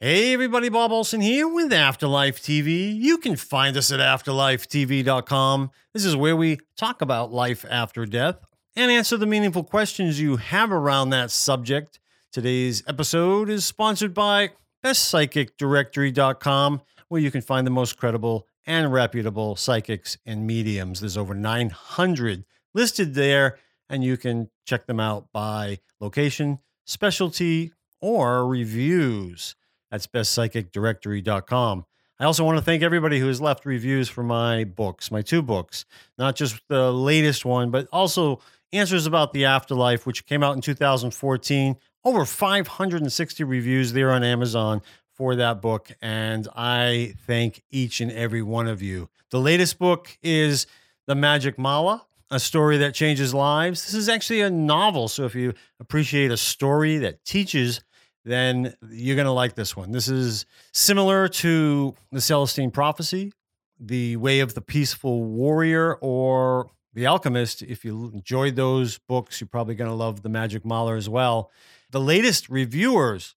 [0.00, 2.92] Hey everybody, Bob Olson here with Afterlife TV.
[2.92, 5.70] You can find us at afterlifetv.com.
[5.94, 8.44] This is where we talk about life after death
[8.74, 12.00] and answer the meaningful questions you have around that subject.
[12.32, 14.50] Today's episode is sponsored by
[14.84, 20.98] bestpsychicdirectory.com, where you can find the most credible and reputable psychics and mediums.
[21.00, 28.44] There's over 900 listed there, and you can check them out by location, specialty, or
[28.44, 29.54] reviews.
[29.94, 31.86] That's bestpsychicdirectory.com.
[32.18, 35.40] I also want to thank everybody who has left reviews for my books, my two
[35.40, 35.84] books,
[36.18, 38.40] not just the latest one, but also
[38.72, 41.76] Answers About the Afterlife, which came out in 2014.
[42.04, 45.92] Over 560 reviews there on Amazon for that book.
[46.02, 49.08] And I thank each and every one of you.
[49.30, 50.66] The latest book is
[51.06, 53.84] The Magic Mala, a story that changes lives.
[53.84, 55.06] This is actually a novel.
[55.06, 57.80] So if you appreciate a story that teaches,
[58.24, 59.92] then you're going to like this one.
[59.92, 63.32] This is similar to The Celestine Prophecy,
[63.78, 67.62] The Way of the Peaceful Warrior, or The Alchemist.
[67.62, 71.50] If you enjoyed those books, you're probably going to love The Magic Mala as well.
[71.90, 73.34] The latest reviewers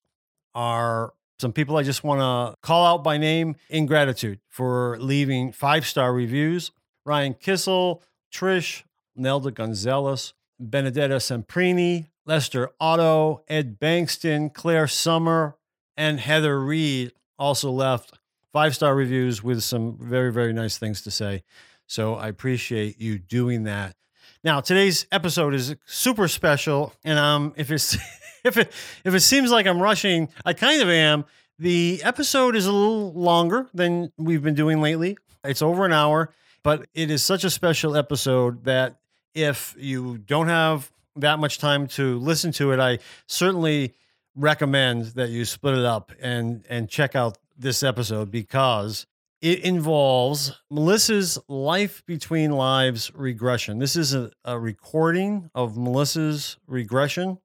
[0.55, 5.51] are some people I just want to call out by name in gratitude for leaving
[5.51, 6.71] five star reviews
[7.05, 8.01] Ryan Kissel,
[8.33, 8.83] Trish,
[9.15, 15.55] Nelda Gonzalez, Benedetta Semprini, Lester Otto, Ed Bankston, Claire Summer,
[15.95, 18.19] and Heather Reed also left
[18.51, 21.43] five star reviews with some very, very nice things to say.
[21.87, 23.95] So I appreciate you doing that.
[24.43, 26.93] Now, today's episode is super special.
[27.03, 27.97] And um, if it's
[28.43, 28.71] if it
[29.05, 31.25] if it seems like I'm rushing, I kind of am.
[31.59, 35.17] The episode is a little longer than we've been doing lately.
[35.43, 36.31] It's over an hour,
[36.61, 38.97] but it is such a special episode that
[39.33, 43.93] if you don't have that much time to listen to it, I certainly
[44.35, 49.07] recommend that you split it up and and check out this episode because
[49.41, 53.79] it involves Melissa's life between lives regression.
[53.79, 57.37] This is a, a recording of Melissa's regression.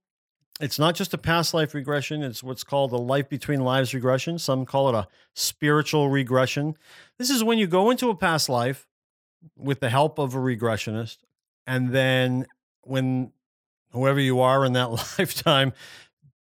[0.60, 4.38] It's not just a past life regression, it's what's called a life between lives regression.
[4.38, 6.76] Some call it a spiritual regression.
[7.18, 8.86] This is when you go into a past life
[9.56, 11.18] with the help of a regressionist,
[11.66, 12.46] and then
[12.82, 13.32] when
[13.92, 15.72] whoever you are in that lifetime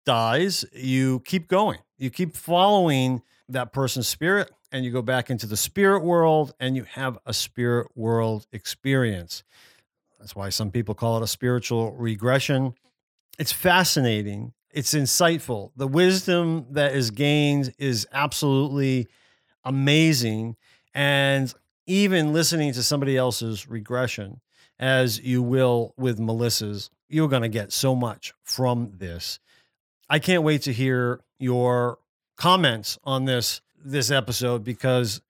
[0.04, 1.78] dies, you keep going.
[1.98, 6.74] You keep following that person's spirit and you go back into the spirit world and
[6.74, 9.44] you have a spirit world experience.
[10.18, 12.74] That's why some people call it a spiritual regression.
[13.38, 14.52] It's fascinating.
[14.72, 15.72] It's insightful.
[15.76, 19.08] The wisdom that is gained is absolutely
[19.64, 20.56] amazing.
[20.94, 21.52] And
[21.86, 24.40] even listening to somebody else's regression,
[24.78, 29.38] as you will with Melissa's, you're going to get so much from this.
[30.08, 31.98] I can't wait to hear your
[32.36, 35.20] comments on this this episode because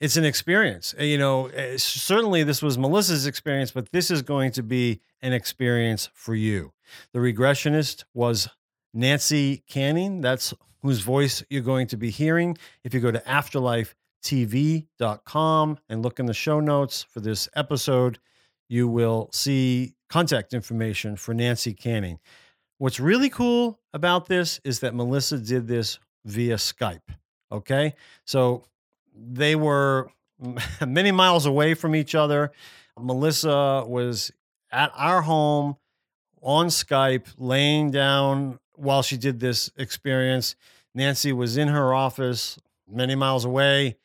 [0.00, 0.94] it's an experience.
[0.98, 5.00] Uh, You know, uh, certainly this was Melissa's experience, but this is going to be
[5.22, 6.72] an experience for you.
[7.12, 8.48] The regressionist was
[8.92, 10.20] Nancy Canning.
[10.20, 12.56] That's whose voice you're going to be hearing.
[12.84, 18.18] If you go to afterlifetv.com and look in the show notes for this episode,
[18.68, 22.18] you will see contact information for Nancy Canning.
[22.78, 27.00] What's really cool about this is that Melissa did this via Skype.
[27.50, 27.94] Okay.
[28.24, 28.64] So
[29.14, 30.10] they were
[30.86, 32.52] many miles away from each other.
[32.98, 34.32] Melissa was
[34.70, 35.76] at our home
[36.42, 40.54] on Skype, laying down while she did this experience.
[40.94, 42.58] Nancy was in her office
[42.88, 43.96] many miles away,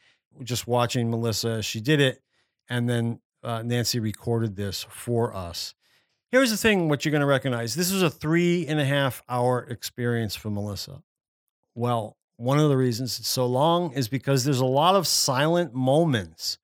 [0.44, 2.22] just watching Melissa as she did it.
[2.70, 5.74] And then uh, Nancy recorded this for us.
[6.32, 9.22] Here's the thing what you're going to recognize this was a three and a half
[9.28, 11.04] hour experience for Melissa.
[11.76, 15.74] Well, one of the reasons it's so long is because there's a lot of silent
[15.74, 16.58] moments.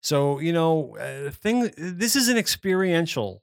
[0.00, 3.42] So, you know, uh, thing this is an experiential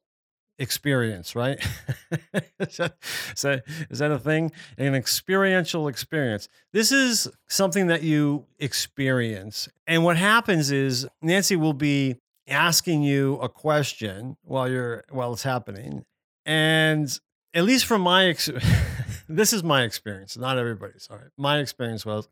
[0.57, 1.59] experience, right?
[2.59, 2.95] is, that,
[3.35, 4.51] is, that, is that a thing?
[4.79, 6.49] An experiential experience.
[6.73, 9.69] This is something that you experience.
[9.85, 12.17] And what happens is Nancy will be
[12.49, 16.05] asking you a question while you're while it's happening.
[16.45, 17.19] And
[17.53, 18.49] at least from my ex-
[19.29, 21.07] this is my experience, not everybody's.
[21.09, 21.31] All right.
[21.37, 22.27] My experience was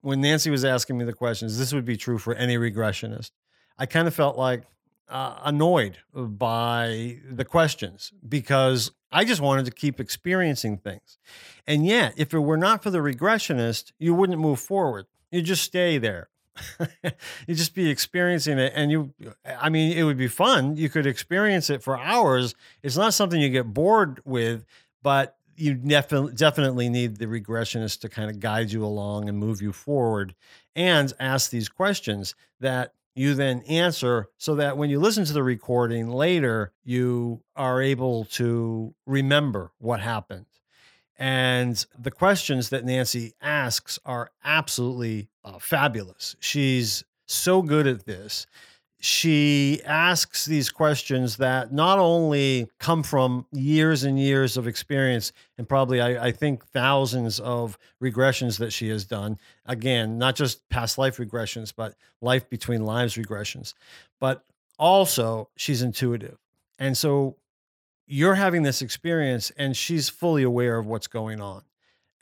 [0.00, 3.32] when Nancy was asking me the questions, this would be true for any regressionist.
[3.78, 4.62] I kind of felt like
[5.08, 11.18] uh, annoyed by the questions because I just wanted to keep experiencing things.
[11.66, 15.06] And yet, if it were not for the regressionist, you wouldn't move forward.
[15.30, 16.28] You just stay there.
[17.46, 19.12] you just be experiencing it and you
[19.60, 20.76] i mean it would be fun.
[20.76, 22.54] You could experience it for hours.
[22.82, 24.64] It's not something you get bored with
[25.02, 29.62] but you definitely definitely need the regressionist to kind of guide you along and move
[29.62, 30.34] you forward
[30.74, 35.42] and ask these questions that you then answer so that when you listen to the
[35.42, 40.46] recording later you are able to remember what happened.
[41.18, 46.36] And the questions that Nancy asks are absolutely uh, fabulous.
[46.40, 48.46] She's so good at this.
[48.98, 55.68] She asks these questions that not only come from years and years of experience and
[55.68, 59.38] probably I, I, think thousands of regressions that she has done.
[59.66, 63.74] Again not just past life regressions but life between lives regressions.
[64.18, 64.44] But
[64.78, 66.38] also she's intuitive.
[66.78, 67.36] And so
[68.06, 71.62] you're having this experience and she's fully aware of what's going on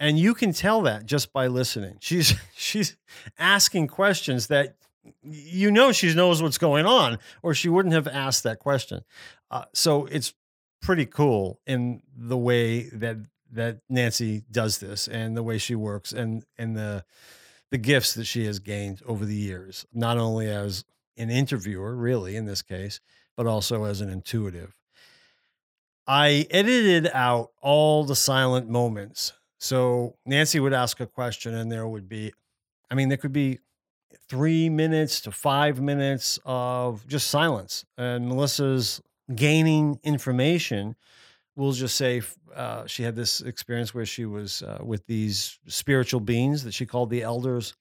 [0.01, 2.97] and you can tell that just by listening she's she's
[3.39, 4.77] asking questions that
[5.23, 9.05] you know she knows what's going on, or she wouldn't have asked that question.
[9.51, 10.35] Uh, so it's
[10.81, 13.17] pretty cool in the way that
[13.53, 17.05] that Nancy does this and the way she works and and the
[17.71, 20.85] the gifts that she has gained over the years, not only as
[21.17, 23.01] an interviewer, really in this case,
[23.37, 24.79] but also as an intuitive.
[26.07, 29.33] I edited out all the silent moments.
[29.65, 32.35] So Nancy would ask a question and there would be
[32.91, 33.61] I mean there could be
[34.29, 37.87] three minutes to five minutes of just silence.
[37.97, 39.01] And Melissa's
[39.35, 40.97] gaining information.
[41.57, 42.21] We'll just say
[42.55, 46.85] uh, she had this experience where she was uh, with these spiritual beings that she
[46.85, 47.75] called the elders,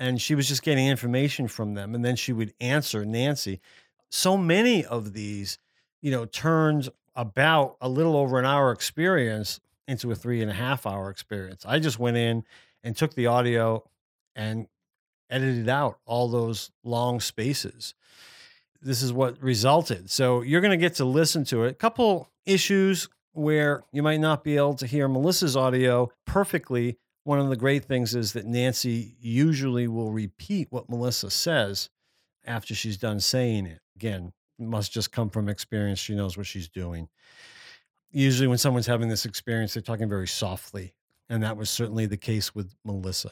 [0.00, 1.94] and she was just getting information from them.
[1.94, 3.60] And then she would answer Nancy.
[4.08, 5.58] So many of these,
[6.02, 10.54] you know, turned about a little over an hour experience into a three and a
[10.54, 11.64] half hour experience.
[11.66, 12.44] I just went in
[12.82, 13.88] and took the audio
[14.34, 14.66] and
[15.30, 17.94] edited out all those long spaces.
[18.80, 20.10] This is what resulted.
[20.10, 21.70] So you're going to get to listen to it.
[21.70, 26.98] A couple issues where you might not be able to hear Melissa's audio perfectly.
[27.24, 31.90] One of the great things is that Nancy usually will repeat what Melissa says
[32.44, 33.80] after she's done saying it.
[33.96, 35.98] Again, must just come from experience.
[35.98, 37.08] She knows what she's doing.
[38.16, 40.94] Usually, when someone's having this experience, they're talking very softly.
[41.28, 43.30] And that was certainly the case with Melissa.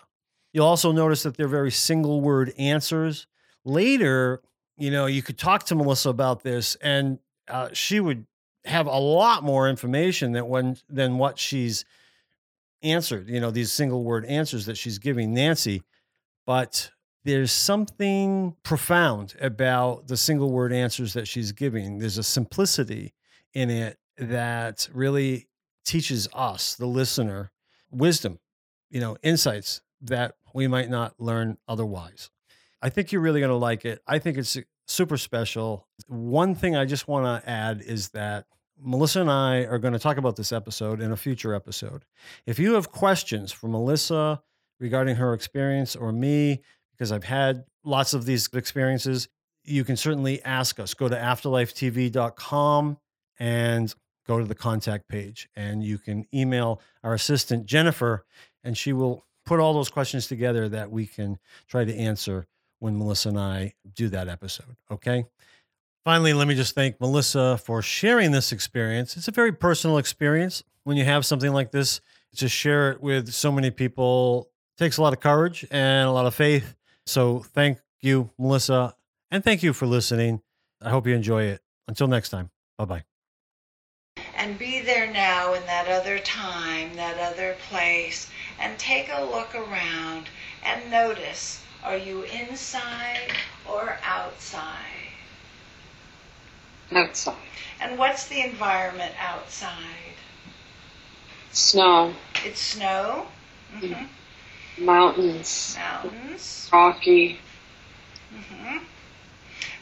[0.53, 3.27] You'll also notice that they're very single word answers.
[3.65, 4.43] Later,
[4.77, 8.27] you know, you could talk to Melissa about this, and uh, she would
[8.67, 11.87] have a lot more information than when than what she's
[12.83, 13.31] answered.
[13.31, 15.83] You know, these single word answers that she's giving Nancy,
[16.45, 16.91] but
[17.25, 22.01] there's something profound about the single word answers that she's giving.
[22.01, 23.15] There's a simplicity
[23.55, 25.49] in it that really
[25.85, 27.51] teaches us, the listener,
[27.91, 28.39] wisdom,
[28.91, 32.31] you know, insights that we might not learn otherwise.
[32.81, 34.01] I think you're really going to like it.
[34.07, 34.57] I think it's
[34.87, 35.89] super special.
[36.07, 38.47] One thing I just want to add is that
[38.79, 42.05] Melissa and I are going to talk about this episode in a future episode.
[42.47, 44.43] If you have questions for Melissa
[44.81, 46.61] regarding her experience or me,
[46.93, 49.29] because I've had lots of these experiences,
[49.65, 50.93] you can certainly ask us.
[50.95, 52.99] Go to afterlifetv.com
[53.39, 53.95] and
[54.27, 58.25] go to the contact page, and you can email our assistant, Jennifer,
[58.63, 61.39] and she will put all those questions together that we can
[61.69, 62.47] try to answer
[62.79, 64.77] when Melissa and I do that episode.
[64.91, 65.25] Okay.
[66.05, 69.17] Finally, let me just thank Melissa for sharing this experience.
[69.17, 70.63] It's a very personal experience.
[70.85, 72.01] When you have something like this,
[72.37, 76.27] to share it with so many people takes a lot of courage and a lot
[76.27, 76.75] of faith.
[77.07, 78.95] So thank you, Melissa,
[79.31, 80.43] and thank you for listening.
[80.83, 81.61] I hope you enjoy it.
[81.87, 83.14] Until next time, bye bye.
[84.37, 89.55] And be there now in that other time, that other place and take a look
[89.55, 90.29] around
[90.63, 93.31] and notice are you inside
[93.69, 95.13] or outside?
[96.91, 97.37] Outside.
[97.81, 100.17] And what's the environment outside?
[101.53, 102.15] Snow.
[102.45, 103.27] It's snow?
[103.77, 104.85] Mm-hmm.
[104.85, 105.77] Mountains.
[105.79, 106.71] Mountains.
[106.73, 107.39] Rocky.
[108.35, 108.79] Mm-hmm.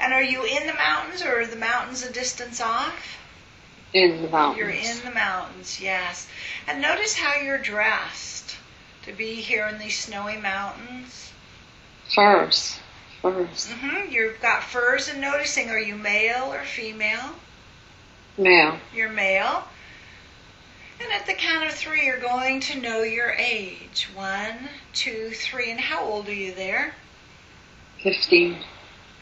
[0.00, 3.16] And are you in the mountains or are the mountains a distance off?
[3.94, 4.58] In the mountains.
[4.58, 6.26] You're in the mountains, yes.
[6.66, 8.56] And notice how you're dressed
[9.04, 11.32] to be here in these snowy mountains?
[12.14, 12.78] Furs.
[13.20, 13.68] Furs.
[13.68, 14.10] Mm-hmm.
[14.10, 15.70] You've got furs and noticing.
[15.70, 17.36] Are you male or female?
[18.38, 18.78] Male.
[18.94, 19.64] You're male.
[21.00, 24.08] And at the count of three, you're going to know your age.
[24.14, 25.70] One, two, three.
[25.70, 26.94] And how old are you there?
[28.02, 28.58] Fifteen.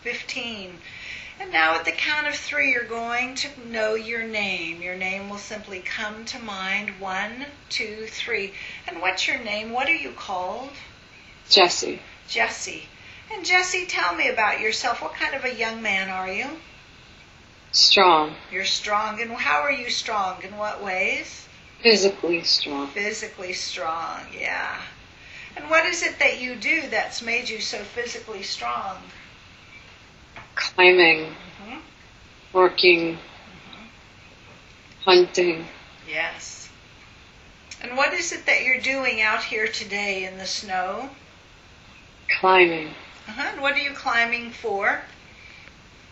[0.02, 0.78] Fifteen.
[1.40, 4.82] And now at the count of three, you're going to know your name.
[4.82, 7.00] Your name will simply come to mind.
[7.00, 8.52] One, two, three.
[8.86, 9.72] And what's your name?
[9.72, 10.68] What are you called?
[11.48, 12.02] Jesse.
[12.28, 12.84] Jesse.
[13.32, 15.00] And Jesse, tell me about yourself.
[15.00, 16.46] What kind of a young man are you?
[17.72, 18.34] Strong.
[18.52, 19.22] You're strong.
[19.22, 20.42] And how are you strong?
[20.42, 21.48] In what ways?
[21.82, 22.88] Physically strong.
[22.88, 24.78] Physically strong, yeah.
[25.56, 28.98] And what is it that you do that's made you so physically strong?
[30.54, 31.78] Climbing, hmm
[32.52, 33.18] working,
[35.04, 35.66] hunting,
[36.08, 36.68] Yes.
[37.82, 41.10] And what is it that you're doing out here today in the snow?
[42.40, 42.88] climbing.
[43.28, 43.50] Uh-huh.
[43.52, 45.02] And what are you climbing for?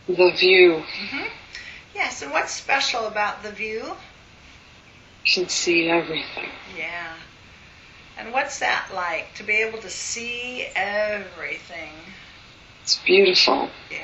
[0.06, 0.82] The view.
[1.10, 1.26] hmm
[1.94, 2.22] Yes.
[2.22, 3.96] And what's special about the view?
[5.24, 6.50] You can see everything.
[6.76, 7.14] Yeah.
[8.16, 11.92] And what's that like to be able to see everything?
[12.88, 13.68] It's beautiful.
[13.90, 13.98] Yeah.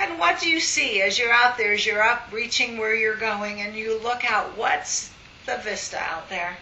[0.00, 3.18] And what do you see as you're out there, as you're up reaching where you're
[3.18, 4.56] going and you look out?
[4.56, 5.10] What's
[5.44, 6.56] the vista out there?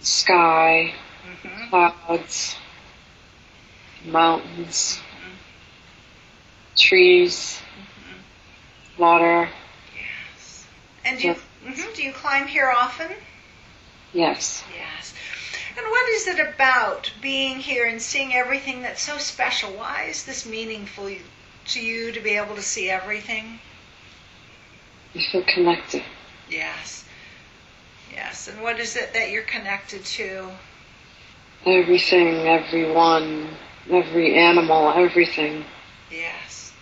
[0.00, 0.92] Sky,
[1.24, 2.56] hmm clouds,
[4.04, 5.00] mountains,
[6.76, 7.58] trees,
[8.98, 9.48] water.
[9.96, 10.66] Yes.
[11.06, 13.08] And do you, mhm, do you climb here often?
[14.12, 14.62] Yes.
[14.76, 15.14] Yes.
[15.76, 19.70] And what is it about being here and seeing everything that's so special?
[19.70, 21.10] Why is this meaningful
[21.68, 23.58] to you to be able to see everything?
[25.14, 26.02] I feel connected.
[26.50, 27.04] Yes.
[28.12, 28.48] Yes.
[28.48, 30.50] And what is it that you're connected to?
[31.64, 33.56] Everything, everyone,
[33.90, 35.64] every animal, everything.
[36.10, 36.72] Yes.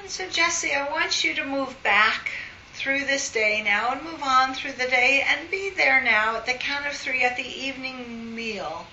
[0.00, 2.30] And so, Jesse, I want you to move back
[2.74, 6.46] through this day now and move on through the day and be there now at
[6.46, 8.86] the count of three at the evening meal.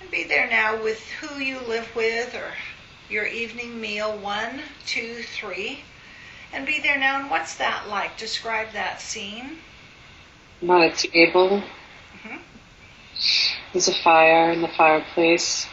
[0.00, 2.52] And be there now with who you live with or
[3.08, 5.80] your evening meal one, two, three.
[6.52, 7.20] And be there now.
[7.20, 8.16] And what's that like?
[8.18, 9.58] Describe that scene.
[10.62, 11.62] I'm at a table.
[12.24, 12.40] Mhm.
[13.72, 15.66] There's a fire in the fireplace.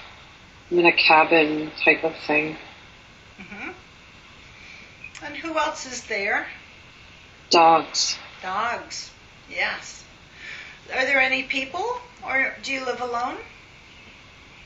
[0.69, 2.57] I'm in a cabin type of thing.
[3.37, 3.71] hmm
[5.23, 6.47] And who else is there?
[7.51, 8.17] Dogs.
[8.41, 9.11] Dogs.
[9.49, 10.03] Yes.
[10.95, 13.37] Are there any people, or do you live alone?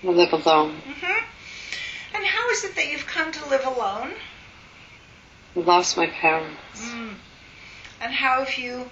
[0.04, 0.76] I live alone.
[0.86, 1.24] hmm
[2.16, 4.14] And how is it that you've come to live alone?
[5.56, 6.82] I lost my parents.
[6.82, 7.16] Mm.
[8.02, 8.90] And how have you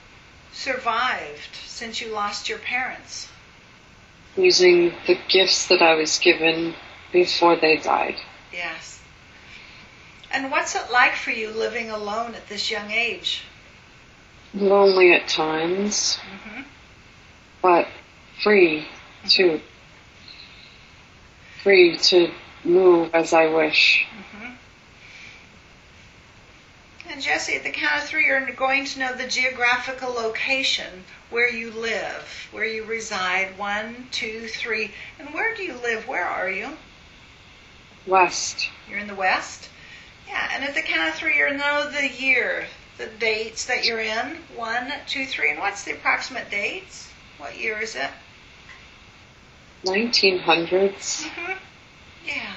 [0.52, 3.30] survived since you lost your parents?
[4.36, 6.74] Using the gifts that I was given
[7.12, 8.16] before they died.
[8.52, 9.02] Yes.
[10.32, 13.44] And what's it like for you living alone at this young age?
[14.54, 16.62] Lonely at times, hmm
[17.62, 17.88] but
[18.44, 18.88] free
[19.28, 19.62] too.
[21.64, 22.32] Free to
[22.64, 24.06] move as I wish.
[24.32, 24.52] hmm
[27.10, 31.50] And Jesse, at the count of three, you're going to know the geographical location where
[31.50, 33.58] you live, where you reside.
[33.58, 34.92] One, two, three.
[35.20, 36.08] And where do you live?
[36.08, 36.78] Where are you?
[38.06, 38.70] West.
[38.90, 39.70] You're in the West?
[40.28, 42.66] Yeah, and at the count of three, you'll know the year,
[42.98, 44.38] the dates that you're in.
[44.56, 45.52] One, two, three.
[45.52, 47.10] And what's the approximate dates?
[47.38, 48.10] What year is it?
[49.86, 51.24] 1900s.
[51.24, 51.52] hmm
[52.26, 52.54] Yeah.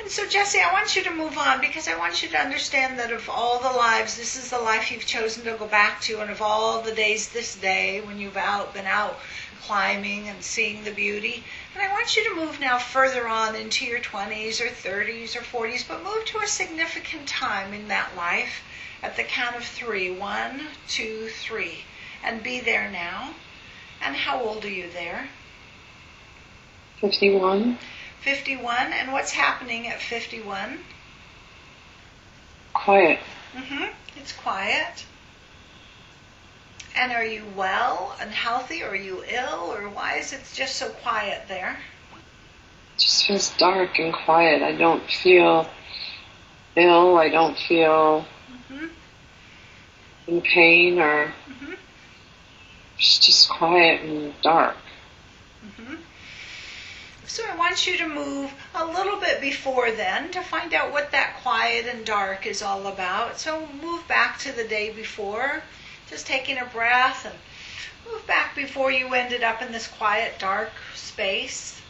[0.00, 2.98] And so, Jesse, I want you to move on because I want you to understand
[2.98, 6.20] that of all the lives, this is the life you've chosen to go back to,
[6.20, 9.18] and of all the days this day when you've out been out
[9.62, 11.44] climbing and seeing the beauty.
[11.74, 15.40] And I want you to move now further on into your 20s or 30s or
[15.40, 18.62] 40s, but move to a significant time in that life
[19.02, 20.10] at the count of three.
[20.10, 21.84] One, two, three.
[22.22, 23.34] And be there now.
[24.02, 25.28] And how old are you there?
[27.00, 27.78] 51.
[28.20, 28.92] 51.
[28.92, 30.78] And what's happening at 51?
[32.74, 33.18] Quiet.
[33.54, 33.84] hmm
[34.16, 35.04] It's quiet.
[36.96, 40.76] And are you well and healthy, or are you ill, or why is it just
[40.76, 41.78] so quiet there?
[42.96, 44.62] It just feels dark and quiet.
[44.62, 45.68] I don't feel
[46.76, 47.16] ill.
[47.16, 48.26] I don't feel
[48.70, 48.86] hmm
[50.26, 51.74] in pain or hmm
[52.96, 54.76] it's just quiet and dark.
[55.78, 55.94] hmm
[57.26, 61.10] So I want you to move a little bit before then to find out what
[61.12, 63.38] that quiet and dark is all about.
[63.40, 65.62] So move back to the day before,
[66.10, 67.34] just taking a breath and
[68.10, 71.80] move back before you ended up in this quiet, dark space.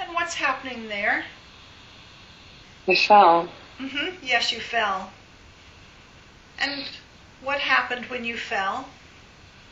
[0.00, 1.24] And what's happening there?
[2.88, 3.48] I fell.
[3.78, 5.10] hmm Yes, you fell.
[6.58, 6.84] And
[7.42, 8.88] what happened when you fell?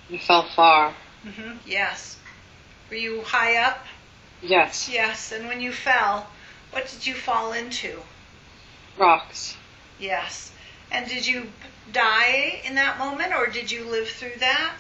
[0.09, 0.95] You fell far.
[1.23, 2.19] hmm Yes.
[2.91, 3.87] Were you high up?
[4.43, 4.89] Yes.
[4.89, 5.33] Yes.
[5.33, 6.27] And when you fell,
[6.71, 8.03] what did you fall into?
[8.99, 9.57] Rocks.
[9.99, 10.53] Yes.
[10.91, 11.53] And did you
[11.93, 14.75] die in that moment or did you live through that?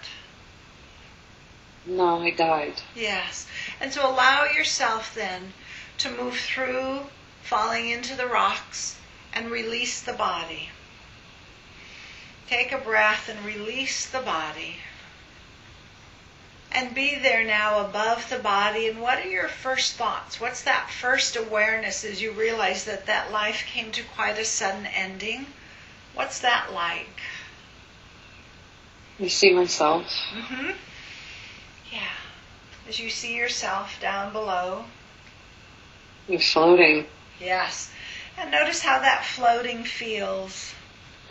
[1.87, 2.75] No, I died.
[2.94, 3.47] Yes.
[3.80, 5.52] And so allow yourself then
[5.99, 7.00] to move through
[7.42, 8.99] falling into the rocks
[9.32, 10.68] and release the body.
[12.49, 14.76] Take a breath and release the body.
[16.70, 18.88] And be there now above the body.
[18.88, 20.40] And what are your first thoughts?
[20.40, 24.87] What's that first awareness as you realize that that life came to quite a sudden
[24.87, 25.46] ending?
[26.14, 27.20] What's that like?
[29.18, 30.06] You see myself.
[30.34, 30.70] Mm-hmm.
[31.92, 32.00] Yeah.
[32.88, 34.84] As you see yourself down below.
[36.28, 37.06] You're floating.
[37.40, 37.90] Yes.
[38.38, 40.75] And notice how that floating feels.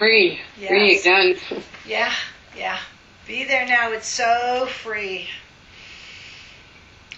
[0.01, 0.39] Free.
[0.57, 1.37] Free again.
[1.85, 2.11] Yeah,
[2.57, 2.79] yeah.
[3.27, 3.91] Be there now.
[3.91, 5.27] It's so free.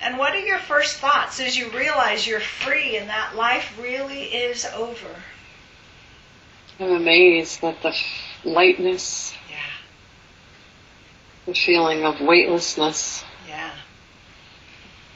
[0.01, 4.23] And what are your first thoughts as you realize you're free and that life really
[4.23, 5.07] is over?
[6.77, 7.95] I'm amazed at the
[8.43, 9.55] lightness, Yeah,
[11.45, 13.23] the feeling of weightlessness.
[13.47, 13.71] yeah.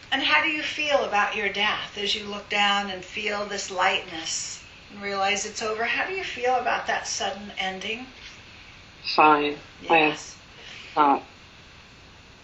[0.10, 3.70] And how do you feel about your death as you look down and feel this
[3.70, 4.57] lightness
[4.92, 5.86] and realize it's over?
[5.86, 8.08] How do you feel about that sudden ending?
[9.16, 9.58] Fine.
[9.82, 10.36] Yes.
[10.96, 11.24] not,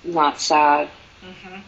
[0.04, 0.90] not sad.
[1.22, 1.60] Mm-hmm.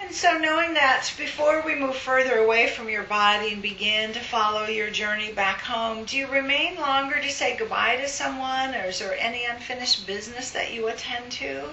[0.00, 4.20] And so, knowing that, before we move further away from your body and begin to
[4.20, 8.86] follow your journey back home, do you remain longer to say goodbye to someone, or
[8.86, 11.68] is there any unfinished business that you attend to?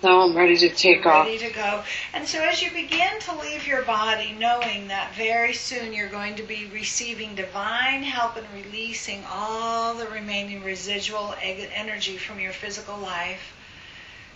[0.00, 1.26] Now I'm ready to take You're off.
[1.26, 1.82] ready to go.
[2.14, 6.34] And so, as you begin to leave your body, knowing that very soon you're going
[6.36, 12.96] to be receiving divine help and releasing all the remaining residual energy from your physical
[12.98, 13.52] life,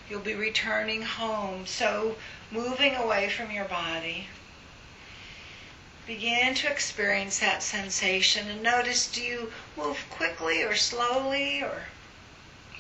[0.09, 1.67] you'll be returning home.
[1.67, 2.17] So,
[2.51, 4.29] moving away from your body.
[6.07, 11.87] Begin to experience that sensation and notice do you move quickly or slowly or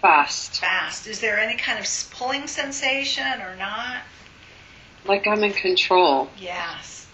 [0.07, 0.61] Fast.
[0.61, 1.07] fast?
[1.09, 4.03] Is there any kind of pulling sensation or not?
[5.05, 6.31] Like I'm in control.
[6.39, 7.09] Yes.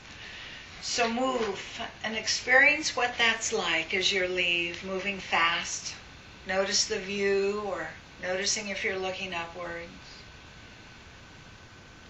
[0.83, 5.95] So move and experience what that's like as you leave, moving fast.
[6.47, 7.89] Notice the view or
[8.23, 9.89] noticing if you're looking upwards.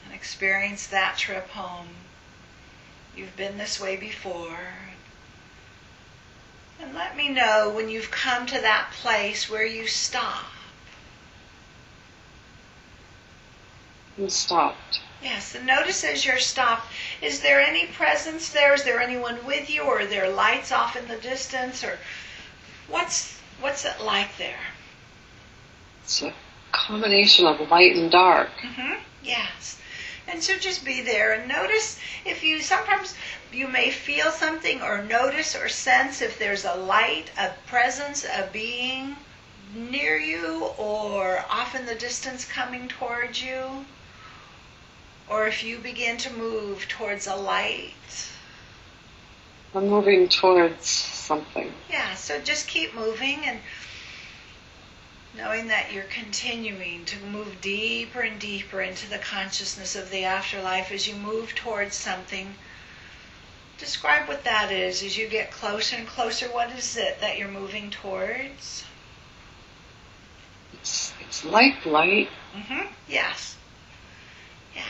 [0.04, 1.90] And experience that trip home.
[3.14, 4.58] You've been this way before.
[6.80, 10.51] And let me know when you've come to that place where you stop.
[14.18, 15.00] I'm stopped.
[15.22, 18.74] Yes, and notice as you're stopped, is there any presence there?
[18.74, 21.98] Is there anyone with you, or are there lights off in the distance, or
[22.88, 24.60] what's what's it like there?
[26.02, 26.34] It's a
[26.72, 28.50] combination of light and dark.
[28.60, 29.00] Mm-hmm.
[29.22, 29.78] Yes,
[30.26, 33.14] and so just be there and notice if you sometimes
[33.52, 38.48] you may feel something or notice or sense if there's a light, a presence, a
[38.52, 39.16] being
[39.74, 43.86] near you, or off in the distance coming towards you.
[45.28, 47.92] Or if you begin to move towards a light,
[49.74, 51.72] I'm moving towards something.
[51.88, 53.58] Yeah, so just keep moving and
[55.34, 60.92] knowing that you're continuing to move deeper and deeper into the consciousness of the afterlife
[60.92, 62.54] as you move towards something.
[63.78, 66.46] Describe what that is as you get closer and closer.
[66.48, 68.84] What is it that you're moving towards?
[70.74, 72.28] It's, it's like light.
[72.54, 72.92] Mm-hmm.
[73.08, 73.56] Yes.
[74.76, 74.82] Yeah.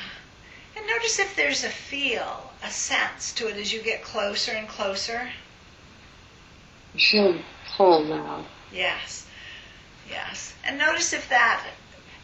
[0.77, 4.69] And notice if there's a feel, a sense to it as you get closer and
[4.69, 5.29] closer.
[6.95, 7.39] I feel
[7.77, 8.45] pull now.
[8.73, 9.27] Yes,
[10.09, 10.55] yes.
[10.65, 11.65] And notice if that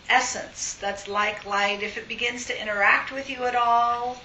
[0.08, 4.22] essence that's like light, if it begins to interact with you at all.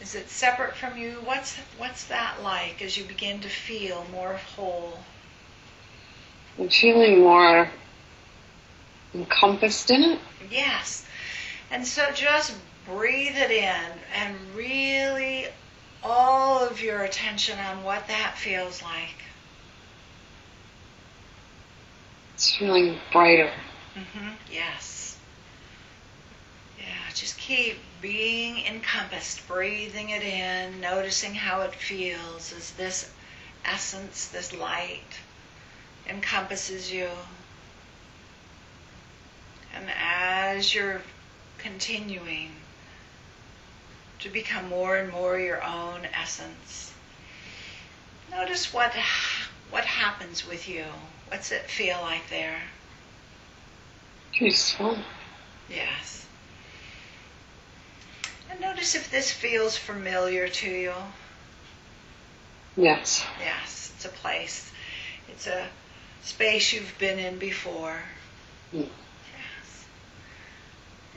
[0.00, 1.18] Is it separate from you?
[1.24, 5.00] What's what's that like as you begin to feel more whole?
[6.58, 7.70] I'm feeling more
[9.14, 10.20] encompassed in it.
[10.50, 11.04] Yes.
[11.70, 12.54] And so just
[12.86, 15.46] breathe it in and really
[16.02, 19.14] all of your attention on what that feels like.
[22.34, 23.52] It's feeling brighter.
[23.94, 25.16] hmm Yes.
[26.78, 33.10] Yeah, just keep being encompassed, breathing it in, noticing how it feels as this
[33.64, 35.18] essence, this light
[36.08, 37.08] encompasses you.
[39.74, 41.02] And as you're
[41.58, 42.52] continuing
[44.20, 46.92] to become more and more your own essence,
[48.30, 48.92] notice what
[49.70, 50.84] what happens with you.
[51.28, 52.62] What's it feel like there?
[54.32, 54.98] Peaceful.
[55.68, 56.26] Yes.
[58.50, 60.94] And notice if this feels familiar to you.
[62.76, 63.24] Yes.
[63.40, 64.70] Yes, it's a place.
[65.28, 65.66] It's a
[66.22, 68.00] space you've been in before.
[68.74, 68.88] Mm.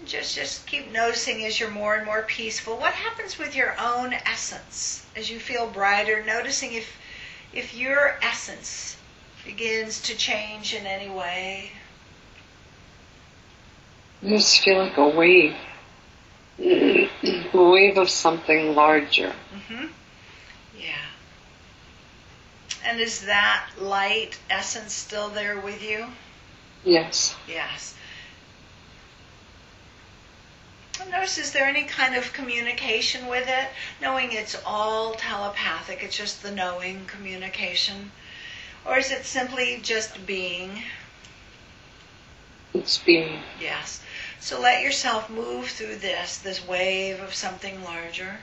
[0.05, 2.75] Just just keep noticing as you're more and more peaceful.
[2.77, 6.23] What happens with your own essence as you feel brighter?
[6.23, 6.97] Noticing if
[7.53, 8.97] if your essence
[9.45, 11.71] begins to change in any way.
[14.23, 15.55] I just feel like a wave.
[16.59, 17.09] a
[17.53, 19.33] wave of something larger.
[19.53, 19.87] Mm-hmm.
[20.79, 21.07] Yeah.
[22.85, 26.05] And is that light essence still there with you?
[26.83, 27.35] Yes.
[27.47, 27.95] Yes.
[31.09, 33.67] Notice, is there any kind of communication with it?
[34.01, 38.11] Knowing it's all telepathic, it's just the knowing communication?
[38.85, 40.83] Or is it simply just being?
[42.73, 43.41] It's being.
[43.59, 44.01] Yes.
[44.39, 48.39] So let yourself move through this, this wave of something larger.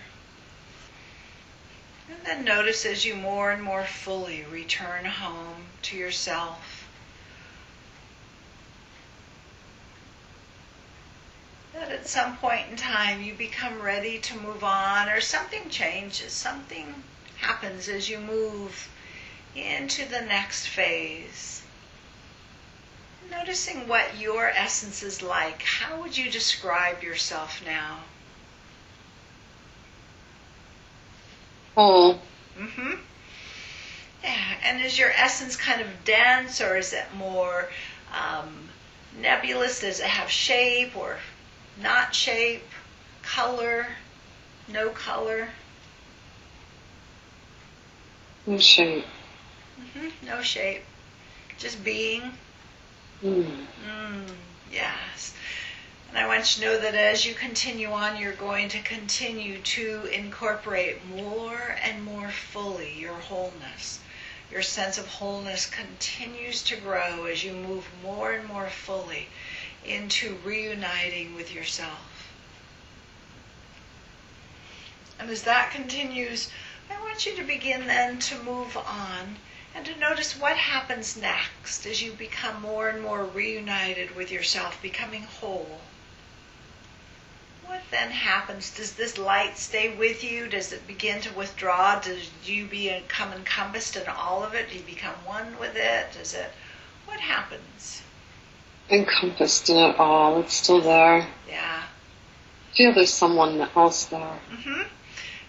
[2.10, 6.88] And then notice as you more and more fully return home to yourself.
[11.74, 16.32] That at some point in time you become ready to move on, or something changes,
[16.32, 16.94] something
[17.36, 18.88] happens as you move
[19.54, 21.60] into the next phase.
[23.30, 27.98] Noticing what your essence is like, how would you describe yourself now?
[31.74, 32.22] Whole.
[32.58, 32.94] Mm-hmm.
[34.24, 37.68] Yeah, and is your essence kind of dense or is it more
[38.18, 38.70] um,
[39.20, 39.80] nebulous?
[39.80, 41.18] Does it have shape or
[41.82, 42.64] not shape?
[43.22, 43.86] Color?
[44.68, 45.48] No color?
[48.46, 49.04] No shape.
[49.80, 50.26] Mm-hmm.
[50.26, 50.82] No shape.
[51.58, 52.22] Just being.
[53.22, 53.66] Mm.
[53.86, 54.30] Mm,
[54.72, 55.34] yes.
[56.08, 59.58] And I want you to know that as you continue on, you're going to continue
[59.58, 64.00] to incorporate more and more fully your wholeness.
[64.50, 69.28] Your sense of wholeness continues to grow as you move more and more fully
[69.84, 72.28] into reuniting with yourself.
[75.18, 76.50] And as that continues,
[76.90, 79.38] I want you to begin then to move on
[79.74, 84.80] and to notice what happens next as you become more and more reunited with yourself,
[84.80, 85.80] becoming whole.
[87.66, 88.70] What then happens?
[88.70, 90.48] Does this light stay with you?
[90.48, 92.00] Does it begin to withdraw?
[92.00, 94.70] Does you become encompassed in all of it?
[94.70, 96.12] Do you become one with it?
[96.12, 96.50] Does it?
[97.04, 98.02] What happens?
[98.90, 100.40] Encompassed in it all.
[100.40, 101.26] It's still there.
[101.48, 101.82] Yeah.
[101.82, 104.38] I feel there's someone else there.
[104.50, 104.86] Mhm.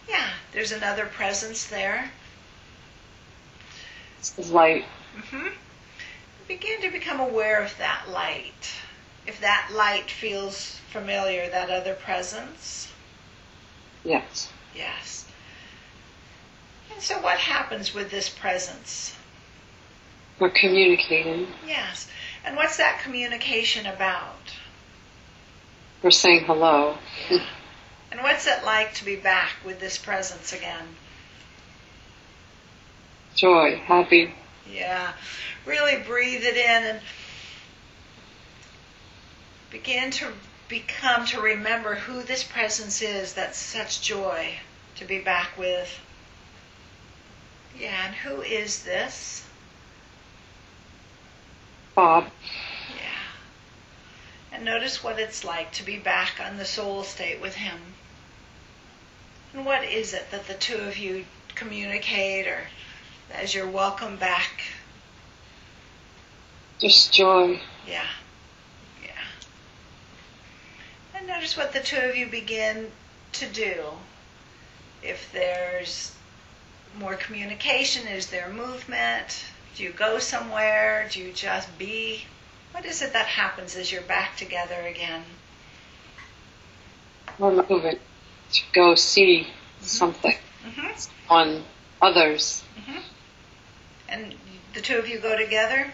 [0.07, 0.27] Yeah.
[0.51, 2.11] There's another presence there.
[4.17, 4.85] It's the light.
[5.15, 5.47] Mm-hmm.
[6.47, 8.71] Begin to become aware of that light.
[9.25, 12.91] If that light feels familiar, that other presence.
[14.03, 14.49] Yes.
[14.75, 15.25] Yes.
[16.91, 19.15] And so, what happens with this presence?
[20.39, 21.47] We're communicating.
[21.65, 22.07] Yes.
[22.49, 24.55] And what's that communication about?
[26.01, 26.97] We're saying hello.
[28.11, 30.95] And what's it like to be back with this presence again?
[33.35, 33.75] Joy.
[33.85, 34.33] Happy.
[34.67, 35.11] Yeah.
[35.67, 37.01] Really breathe it in and
[39.69, 40.29] begin to
[40.69, 44.55] become to remember who this presence is that's such joy
[44.95, 45.99] to be back with.
[47.79, 49.45] Yeah, and who is this?
[51.99, 52.31] Bob.
[52.95, 54.53] Yeah.
[54.53, 57.77] And notice what it's like to be back on the soul state with him.
[59.53, 62.61] And what is it that the two of you communicate or
[63.33, 64.61] as you're welcome back?
[66.79, 67.59] Just joy.
[67.85, 68.07] Yeah.
[69.03, 69.25] Yeah.
[71.13, 72.91] And notice what the two of you begin
[73.33, 73.83] to do.
[75.03, 76.15] If there's
[76.97, 79.43] more communication, is there movement?
[79.75, 81.07] Do you go somewhere?
[81.11, 82.23] Do you just be?
[82.71, 85.23] What is it that happens as you're back together again?
[87.37, 87.99] We're moving
[88.53, 89.47] to go see
[89.81, 91.31] something Mm-hmm.
[91.33, 91.63] on
[92.01, 92.63] others.
[92.77, 92.99] Mm-hmm.
[94.09, 94.35] And
[94.73, 95.93] the two of you go together?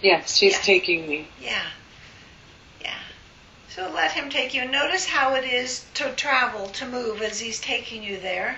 [0.00, 0.64] Yes, she's Yes.
[0.64, 1.28] taking me.
[1.38, 1.66] Yeah.
[2.80, 2.94] Yeah.
[3.68, 4.64] So let him take you.
[4.64, 8.56] Notice how it is to travel, to move as he's taking you there.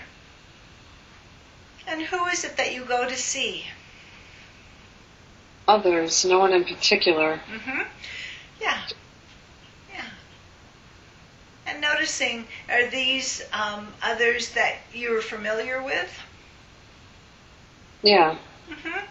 [1.88, 3.64] And who is it that you go to see?
[5.68, 7.40] Others, no one in particular.
[7.46, 7.82] Mm-hmm.
[8.60, 8.78] Yeah.
[9.92, 10.04] Yeah.
[11.66, 16.18] And noticing, are these um, others that you're familiar with?
[18.02, 18.36] Yeah,
[18.68, 19.04] Mm-hmm.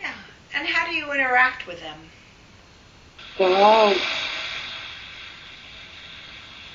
[0.00, 0.12] Yeah.
[0.54, 1.98] And how do you interact with them?
[3.38, 3.92] they're all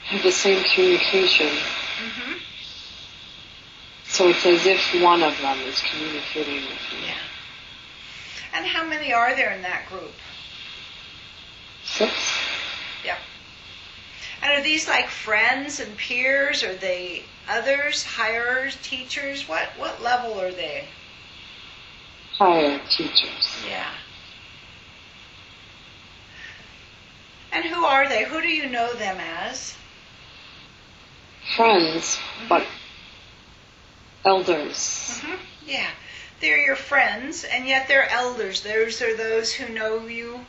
[0.05, 1.47] have the same communication.
[1.47, 2.33] Mm-hmm.
[4.05, 7.07] So it's as if one of them is communicating with me.
[7.07, 7.13] Yeah.
[8.53, 10.13] And how many are there in that group?
[11.83, 12.11] Six?
[13.05, 13.17] Yeah.
[14.41, 16.63] And are these like friends and peers?
[16.63, 19.47] Are they others, hires, teachers?
[19.47, 20.85] What what level are they?
[22.37, 23.63] Higher teachers.
[23.67, 23.91] Yeah.
[27.51, 28.23] And who are they?
[28.25, 29.75] Who do you know them as?
[31.55, 32.65] Friends, but
[34.23, 35.19] elders.
[35.19, 35.35] hmm
[35.65, 35.89] Yeah.
[36.39, 38.61] They're your friends, and yet they're elders.
[38.61, 40.41] Those are those who know you,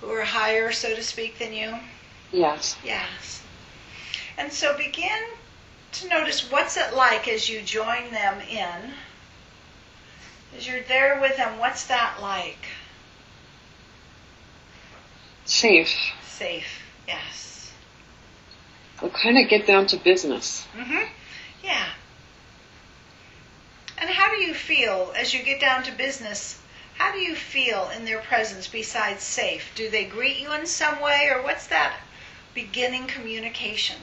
[0.00, 1.74] who are higher, so to speak, than you.
[2.30, 2.76] Yes.
[2.84, 3.42] Yes.
[4.36, 5.22] And so begin
[5.92, 8.92] to notice what's it like as you join them in.
[10.56, 12.66] As you're there with them, what's that like?
[15.44, 16.12] Safe.
[16.26, 16.82] Safe.
[17.06, 17.72] Yes.
[19.00, 20.66] We'll kind of get down to business.
[20.76, 21.08] Mhm.
[21.62, 21.86] Yeah.
[24.00, 26.58] And how do you feel as you get down to business?
[26.96, 29.72] How do you feel in their presence besides safe?
[29.74, 31.96] Do they greet you in some way or what's that
[32.54, 33.96] beginning communication?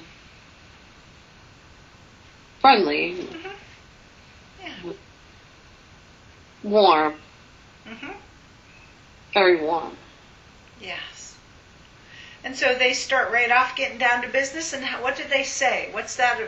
[2.62, 3.14] Friendly.
[3.16, 3.52] Mhm.
[4.64, 4.94] Yeah.
[6.64, 7.16] Warm.
[7.88, 8.12] Mm-hmm.
[9.34, 9.98] Very warm.
[10.82, 11.36] Yes.
[12.44, 15.44] And so they start right off getting down to business, and how, what do they
[15.44, 15.90] say?
[15.92, 16.40] What's that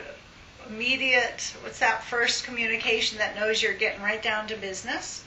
[0.70, 5.24] immediate, what's that first communication that knows you're getting right down to business?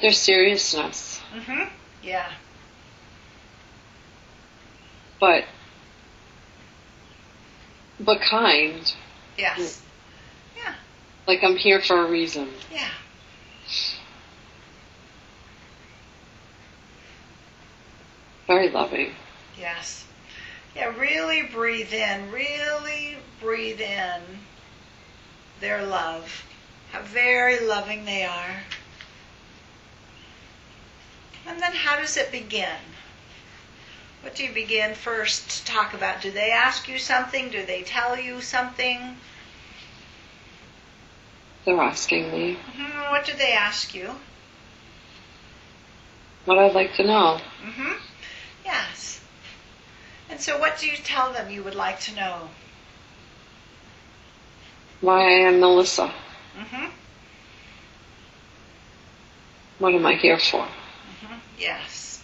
[0.00, 1.20] Their seriousness.
[1.34, 1.72] Mm-hmm.
[2.02, 2.30] Yeah.
[5.20, 5.44] But
[8.00, 8.92] but kind.
[9.38, 9.82] Yes.
[10.58, 10.74] Yeah.
[11.26, 12.48] Like I'm here for a reason.
[12.70, 12.88] Yeah.
[18.46, 19.14] Very loving.
[19.58, 20.04] Yes.
[20.76, 24.20] Yeah, really breathe in, really breathe in
[25.60, 26.44] their love.
[26.92, 28.56] How very loving they are.
[31.46, 32.78] And then how does it begin?
[34.22, 36.22] What do you begin first to talk about?
[36.22, 37.50] Do they ask you something?
[37.50, 39.16] Do they tell you something?
[41.64, 44.10] They're asking me hmm What do they ask you?
[46.46, 47.40] what I'd like to know.
[47.62, 47.92] hmm
[48.64, 49.20] Yes.
[50.30, 52.48] And so what do you tell them you would like to know?
[55.00, 56.12] Why I am Melissa.
[56.56, 56.86] hmm
[59.78, 60.66] What am I here for?
[61.20, 62.22] hmm Yes.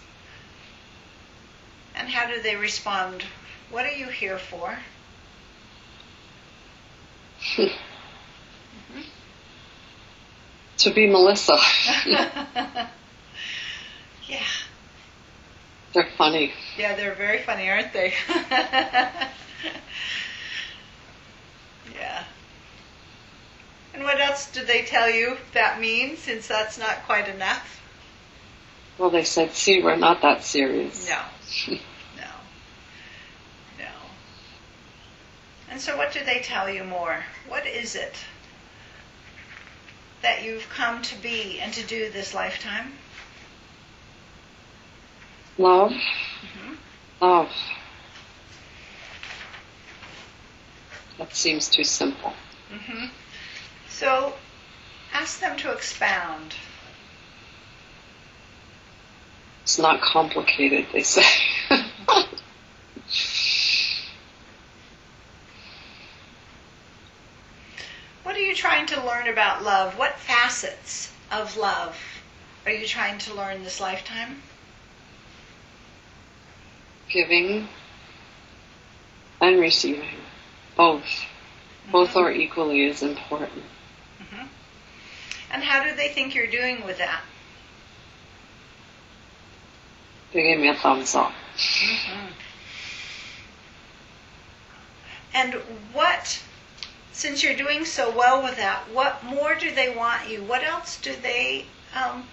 [1.94, 3.24] And how do they respond?
[3.70, 4.78] What are you here for?
[10.78, 11.58] to be Melissa.
[14.26, 14.46] yeah.
[15.92, 16.52] They're funny.
[16.78, 18.14] Yeah, they're very funny, aren't they?
[21.94, 22.24] yeah.
[23.92, 27.80] And what else do they tell you that means, since that's not quite enough?
[28.98, 31.08] Well, they said, see, we're not that serious.
[31.08, 31.20] No.
[32.16, 32.26] No.
[33.78, 33.90] No.
[35.70, 37.24] And so, what do they tell you more?
[37.48, 38.14] What is it
[40.22, 42.92] that you've come to be and to do this lifetime?
[45.58, 45.92] Love.
[45.92, 46.76] Mhm.
[47.20, 47.50] Love.
[51.18, 52.32] That seems too simple.
[52.70, 53.06] hmm
[53.88, 54.34] So,
[55.12, 56.54] ask them to expound.
[59.64, 61.26] It's not complicated, they say.
[68.22, 69.98] What are you trying to learn about love?
[69.98, 71.96] What facets of love
[72.64, 74.42] are you trying to learn this lifetime?
[77.10, 77.68] Giving
[79.40, 80.20] and receiving.
[80.76, 81.24] Both.
[81.90, 83.62] Both are equally as important.
[84.18, 84.46] hmm
[85.50, 87.22] And how do they think you're doing with that?
[90.32, 91.32] They gave me a thumbs up.
[91.56, 92.26] Mm-hmm.
[95.34, 95.54] And
[95.92, 96.40] what,
[97.12, 100.42] since you're doing so well with that, what more do they want you?
[100.42, 102.24] What else do they um,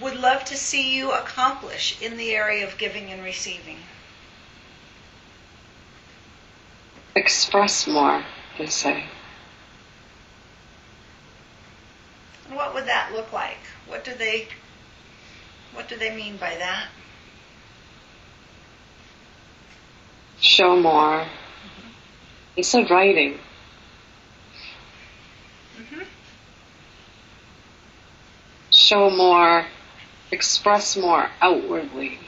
[0.00, 3.78] would love to see you accomplish in the area of giving and receiving?
[7.14, 8.24] Express more,
[8.58, 9.04] they say.
[12.46, 13.58] And what would that look like?
[13.86, 14.48] What do they
[15.72, 16.88] what do they mean by that?
[20.40, 21.26] Show more.
[22.54, 23.38] They said writing.
[25.76, 26.02] hmm
[28.70, 29.66] Show more.
[30.30, 32.18] Express more outwardly.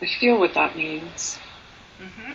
[0.00, 1.38] I feel what that means.
[1.98, 2.32] hmm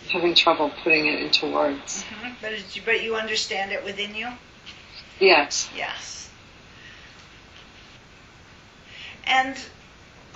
[0.00, 2.02] I'm having trouble putting it into words.
[2.02, 4.28] hmm But is, but you understand it within you.
[5.20, 5.68] Yes.
[5.76, 6.30] Yes.
[9.26, 9.56] And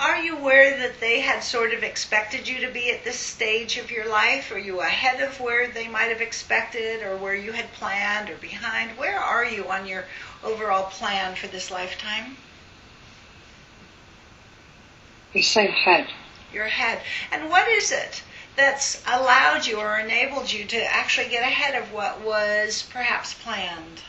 [0.02, 3.78] are you aware that they had sort of expected you to be at this stage
[3.78, 4.50] of your life?
[4.50, 8.34] Are you ahead of where they might have expected or where you had planned or
[8.36, 8.98] behind?
[8.98, 10.04] Where are you on your
[10.42, 12.36] overall plan for this lifetime?
[15.32, 16.08] You say ahead.
[16.52, 17.00] You're ahead.
[17.30, 18.24] And what is it
[18.56, 24.02] that's allowed you or enabled you to actually get ahead of what was perhaps planned?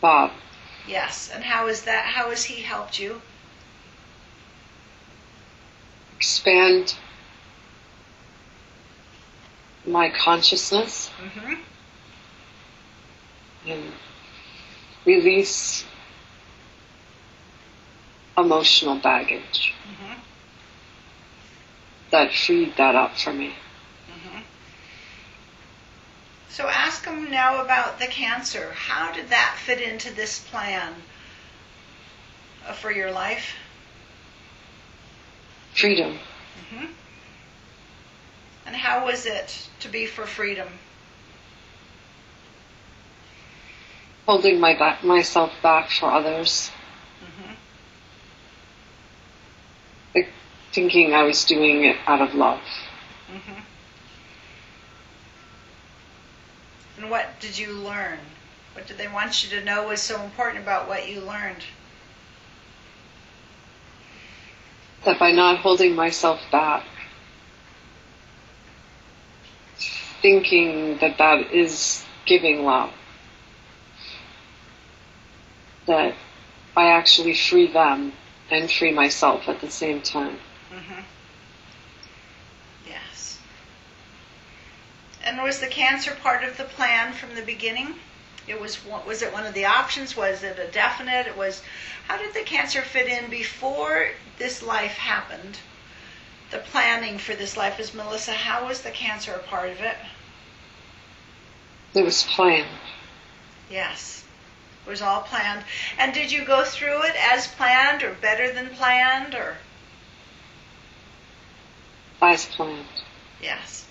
[0.00, 0.32] Bob.
[0.88, 1.30] Yes.
[1.34, 2.04] And how is that?
[2.06, 3.20] How has he helped you?
[6.16, 6.94] Expand
[9.86, 11.54] my consciousness Mm-hmm.
[13.68, 13.92] and
[15.04, 15.84] release
[18.38, 20.20] emotional baggage Mm-hmm.
[22.10, 23.54] that freed that up for me.
[26.56, 28.72] So ask him now about the cancer.
[28.72, 30.94] How did that fit into this plan
[32.66, 33.56] uh, for your life?
[35.74, 36.12] Freedom.
[36.14, 36.86] Mm-hmm.
[38.64, 40.68] And how was it to be for freedom?
[44.24, 46.70] Holding my back, myself back for others.
[47.22, 47.52] Mm-hmm.
[50.14, 50.28] Like,
[50.72, 52.62] thinking I was doing it out of love.
[53.30, 53.60] Mm-hmm.
[56.96, 58.18] And what did you learn?
[58.72, 61.64] What did they want you to know was so important about what you learned?
[65.04, 66.84] That by not holding myself back,
[70.20, 72.92] thinking that that is giving love,
[75.86, 76.14] that
[76.76, 78.12] I actually free them
[78.50, 80.38] and free myself at the same time.
[80.72, 81.00] Mm-hmm.
[82.86, 83.38] Yes.
[85.26, 87.96] And was the cancer part of the plan from the beginning?
[88.46, 88.78] It was.
[88.84, 90.16] Was it one of the options?
[90.16, 91.26] Was it a definite?
[91.26, 91.62] It was.
[92.06, 95.58] How did the cancer fit in before this life happened?
[96.52, 98.32] The planning for this life is Melissa.
[98.32, 99.96] How was the cancer a part of it?
[101.94, 102.68] It was planned.
[103.68, 104.22] Yes.
[104.86, 105.64] It was all planned.
[105.98, 109.56] And did you go through it as planned or better than planned or
[112.22, 112.86] As planned.
[113.42, 113.85] yes.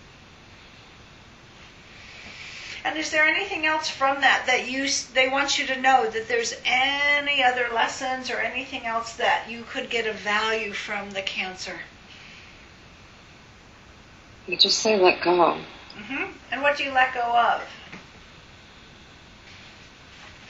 [2.86, 6.28] And is there anything else from that that you they want you to know that
[6.28, 11.24] there's any other lessons or anything else that you could get a value from the
[11.24, 11.80] cancer?
[14.46, 15.58] You just say let go.
[15.96, 17.64] hmm And what do you let go of?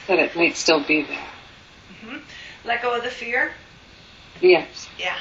[0.08, 1.28] That it might still be there.
[2.02, 2.18] hmm
[2.66, 3.54] Let go of the fear.
[4.42, 4.90] Yes.
[5.00, 5.18] Yeah.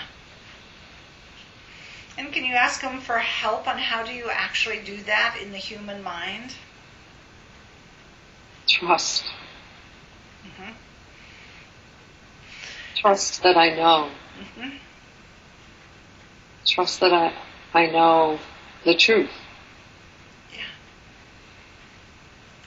[2.19, 5.53] And can you ask them for help on how do you actually do that in
[5.53, 6.55] the human mind?
[8.67, 9.25] Trust.
[10.57, 10.73] hmm
[12.97, 14.11] Trust that I know.
[14.57, 14.71] hmm
[16.67, 17.33] Trust that I,
[17.75, 18.39] I know
[18.85, 19.31] the truth.
[20.53, 20.61] Yeah.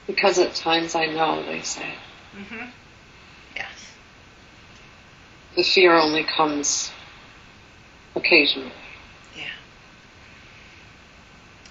[0.06, 1.94] Because at times I know, they say.
[2.32, 2.64] hmm
[3.56, 3.92] Yes.
[5.56, 6.92] The fear only comes
[8.14, 8.72] occasionally.
[9.36, 9.44] Yeah.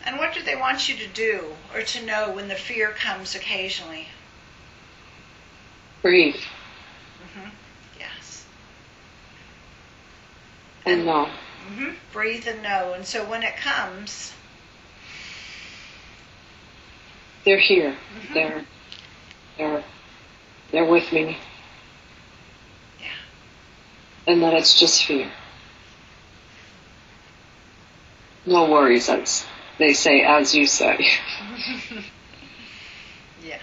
[0.05, 3.35] And what do they want you to do or to know when the fear comes
[3.35, 4.07] occasionally?
[6.07, 6.35] Breathe
[7.35, 7.49] hmm
[7.99, 8.45] Yes.
[10.85, 11.25] and know.
[11.67, 12.93] hmm Breathe and know.
[12.93, 14.31] And so when it comes,
[17.43, 17.91] They're here.
[17.91, 18.33] Mhm.
[18.33, 18.65] They're,
[19.57, 19.83] they're,
[20.71, 21.37] they're with me.
[23.01, 23.07] Yeah.
[24.27, 25.29] And that it's just fear.
[28.45, 29.45] No worries, as
[29.77, 30.99] they say, as you say.
[33.43, 33.57] yeah.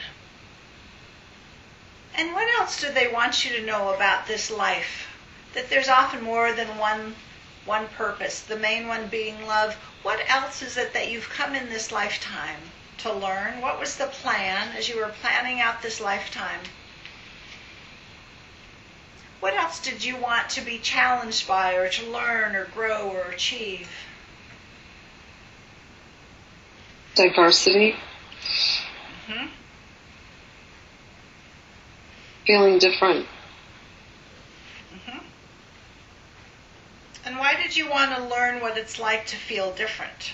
[2.17, 5.09] And what else do they want you to know about this life?
[5.55, 7.15] That there's often more than one
[7.65, 9.75] one purpose, the main one being love.
[10.03, 12.61] What else is it that you've come in this lifetime
[12.99, 13.61] to learn?
[13.61, 16.61] What was the plan as you were planning out this lifetime?
[19.41, 23.31] What else did you want to be challenged by or to learn or grow or
[23.31, 23.89] achieve?
[27.15, 27.95] Diversity,
[29.27, 29.47] hmm
[32.47, 33.27] feeling different.
[35.07, 35.19] hmm
[37.25, 40.33] And why did you want to learn what it's like to feel different?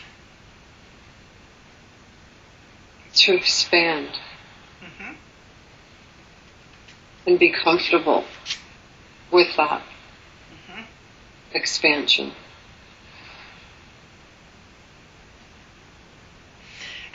[3.13, 4.09] to expand
[4.81, 5.15] hmm
[7.27, 8.25] and be comfortable
[9.33, 9.83] with that
[10.69, 10.83] hmm
[11.53, 12.33] expansion.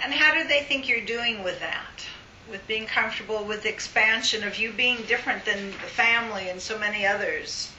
[0.04, 2.06] And how do they think you're doing with that?
[2.50, 6.78] With being comfortable with the expansion of you being different than the family and so
[6.78, 7.72] many others?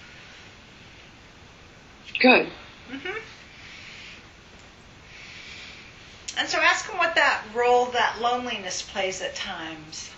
[2.20, 2.48] Good.
[2.90, 3.18] hmm
[6.38, 10.10] And so ask him what that role that loneliness plays at times.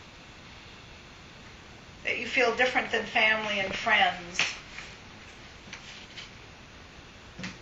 [2.04, 4.40] That you feel different than family and friends.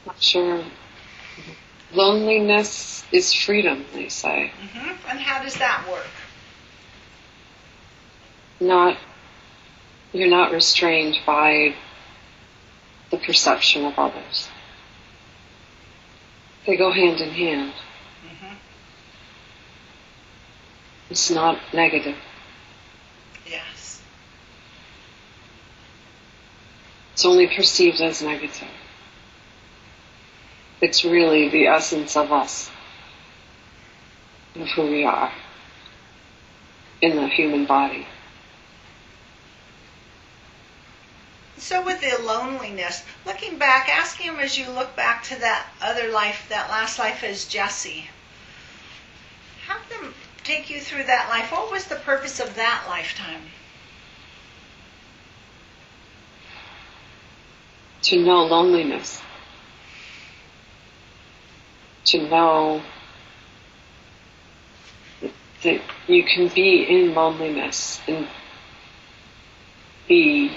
[0.06, 0.64] Not sure.
[1.92, 4.52] Loneliness is freedom, they say.
[4.72, 6.06] hmm And how does that work?
[8.60, 8.96] Not,
[10.12, 11.74] you're not restrained by
[13.10, 14.48] the perception of others.
[16.66, 17.72] They go hand in hand.
[18.22, 18.54] hmm
[21.10, 22.16] It's not negative.
[23.48, 24.02] Yes.
[27.12, 28.68] It's only perceived as negative.
[30.80, 32.70] It's really the essence of us,
[34.54, 35.32] of who we are
[37.00, 38.06] in the human body.
[41.58, 46.08] So with the loneliness, looking back, asking him as you look back to that other
[46.08, 48.08] life, that last life as Jesse,
[49.66, 51.50] have them take you through that life.
[51.50, 53.42] What was the purpose of that lifetime?
[58.02, 59.20] To know loneliness.
[62.04, 62.82] To know
[65.62, 68.28] that you can be in loneliness and
[70.06, 70.52] be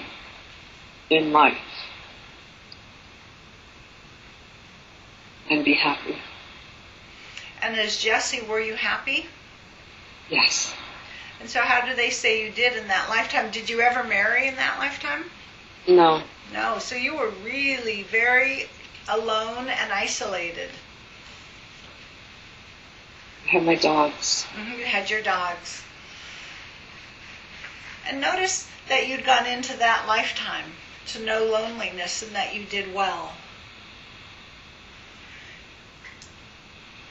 [1.09, 1.57] in life
[5.49, 6.17] and be happy.
[7.61, 9.25] And as Jesse, were you happy?
[10.29, 10.73] Yes.
[11.39, 13.49] And so how do they say you did in that lifetime?
[13.51, 15.25] Did you ever marry in that lifetime?
[15.87, 16.21] No.
[16.53, 16.79] No.
[16.79, 18.67] So you were really very
[19.07, 20.69] alone and isolated.
[23.47, 24.45] I have my dogs.
[24.55, 25.81] Mhm, You had your dogs.
[28.05, 30.73] And notice that you'd gone into that lifetime
[31.07, 33.33] to know loneliness and that you did well.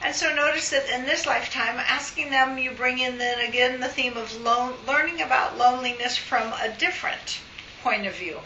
[0.01, 3.89] And so notice that in this lifetime, asking them, you bring in then again the
[3.89, 4.33] theme of
[4.87, 7.39] learning about loneliness from a different
[7.83, 8.39] point of view,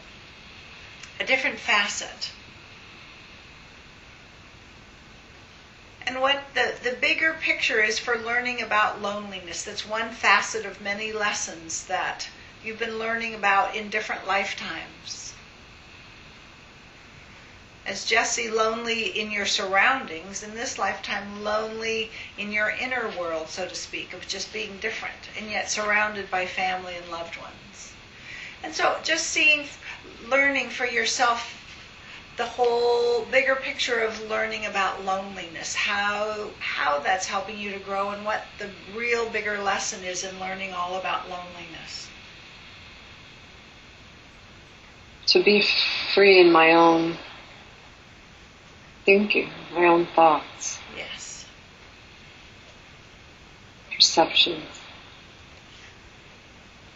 [1.19, 2.31] a different facet.
[6.05, 9.63] And what the, the bigger picture is for learning about loneliness.
[9.63, 12.27] That's one facet of many lessons that
[12.63, 15.22] you've been learning about in different lifetimes.
[17.85, 23.67] As Jesse, lonely in your surroundings, in this lifetime, lonely in your inner world, so
[23.67, 27.93] to speak, of just being different, and yet surrounded by family and loved ones.
[28.63, 29.67] And so just seeing,
[30.29, 31.59] learning for yourself
[32.37, 38.11] the whole bigger picture of learning about loneliness, how how that's helping you to grow,
[38.11, 42.07] and what the real bigger lesson is in learning all about loneliness.
[45.27, 45.63] To be
[46.13, 47.17] free in my own
[49.05, 51.45] thinking, my own thoughts, Yes.
[53.95, 54.63] perceptions.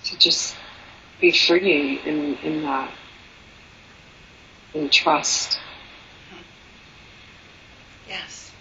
[0.05, 0.55] To just
[1.19, 2.91] be free in, in that.
[4.73, 5.59] And trust.
[8.07, 8.51] Yes.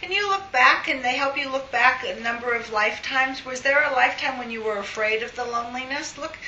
[0.00, 3.44] Can you look back and they help you look back a number of lifetimes?
[3.44, 6.16] Was there a lifetime when you were afraid of the loneliness?
[6.18, 6.38] Look,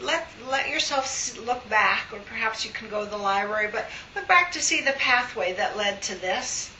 [0.00, 4.26] let let yourself look back, or perhaps you can go to the library, but look
[4.28, 6.70] back to see the pathway that led to this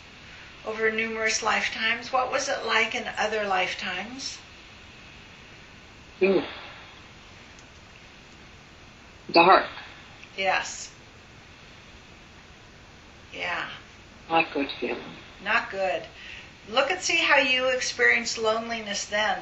[0.67, 2.13] over numerous lifetimes.
[2.13, 4.39] What was it like in other lifetimes?
[6.23, 6.43] Ooh.
[9.33, 9.67] Dark.
[10.37, 10.91] Yes.
[13.33, 13.69] Yeah.
[14.31, 15.03] Not good feeling.
[15.45, 16.03] Not good.
[16.71, 19.39] Look and see how you experienced loneliness then.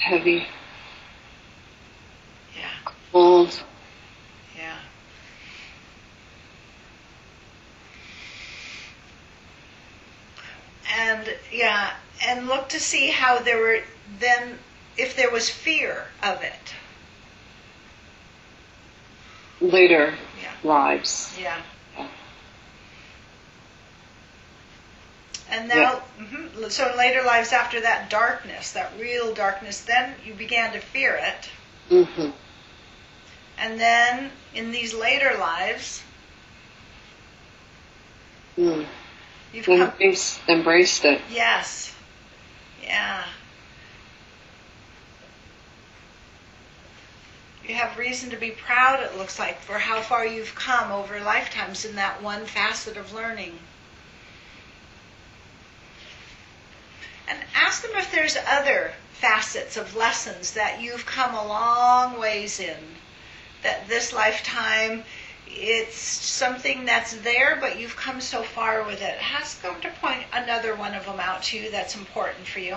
[0.00, 0.46] Heavy.
[2.56, 2.92] Yeah.
[3.12, 3.62] Cold.
[4.56, 4.76] Yeah.
[10.98, 11.90] And yeah,
[12.26, 13.80] and look to see how there were
[14.18, 14.58] then
[14.96, 16.74] if there was fear of it.
[19.60, 20.52] Later Yeah.
[20.64, 21.36] lives.
[21.38, 21.58] Yeah.
[21.98, 22.08] Yeah.
[25.50, 30.32] And now, mhm, so in later lives after that darkness, that real darkness, then you
[30.32, 31.50] began to fear it.
[31.92, 32.30] Mm-hmm.
[33.58, 36.02] And then in these later lives,
[38.56, 38.86] Mm.
[39.52, 39.92] you've come.
[40.48, 41.20] Embraced it.
[41.30, 41.94] Yes.
[42.82, 43.24] Yeah.
[47.66, 51.20] You have reason to be proud, it looks like, for how far you've come over
[51.20, 53.58] lifetimes in that one facet of learning.
[57.30, 62.60] And ask them if there's other facets of lessons that you've come a long ways
[62.60, 62.76] in
[63.62, 65.04] that this lifetime
[65.52, 69.18] it's something that's there, but you've come so far with it.
[69.34, 72.76] Ask them to point another one of them out to you that's important for you.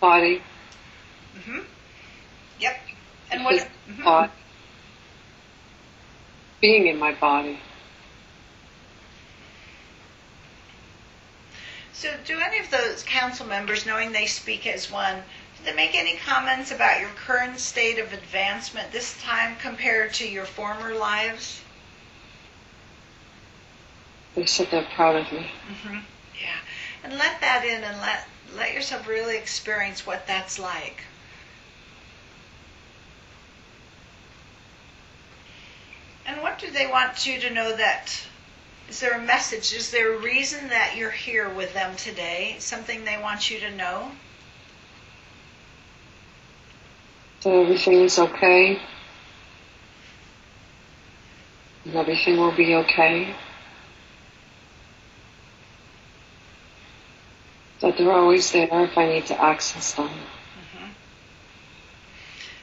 [0.00, 0.40] Body.
[1.44, 1.60] hmm
[2.60, 2.80] Yep.
[3.32, 3.68] And what?
[3.88, 4.04] Mhm.
[4.04, 4.30] thought,
[6.60, 7.58] being in my body.
[11.98, 15.24] So, do any of those council members, knowing they speak as one,
[15.56, 20.28] did they make any comments about your current state of advancement this time compared to
[20.28, 21.60] your former lives?
[24.36, 25.50] They said they're proud of me.
[25.82, 25.98] hmm
[26.40, 26.60] Yeah,
[27.02, 31.02] and let that in, and let let yourself really experience what that's like.
[36.24, 38.27] And what do they want you to know that?
[38.88, 39.74] Is there a message?
[39.74, 42.56] Is there a reason that you're here with them today?
[42.58, 44.12] Something they want you to know?
[47.42, 48.80] That everything is okay.
[51.84, 53.34] And everything will be okay.
[57.80, 60.08] That they're always there if I need to access them.
[60.08, 60.86] Mm-hmm.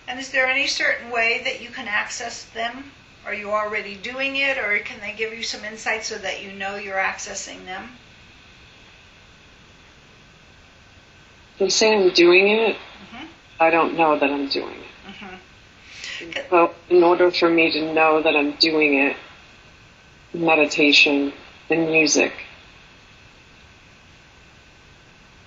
[0.07, 2.91] And is there any certain way that you can access them?
[3.25, 6.51] Are you already doing it, or can they give you some insight so that you
[6.53, 7.89] know you're accessing them?
[11.57, 12.75] They say I'm doing it.
[12.75, 13.27] Mhm.
[13.59, 15.15] I don't know that I'm doing it.
[15.15, 15.35] hmm
[16.49, 19.17] So in order for me to know that I'm doing it,
[20.33, 21.33] meditation
[21.69, 22.33] and music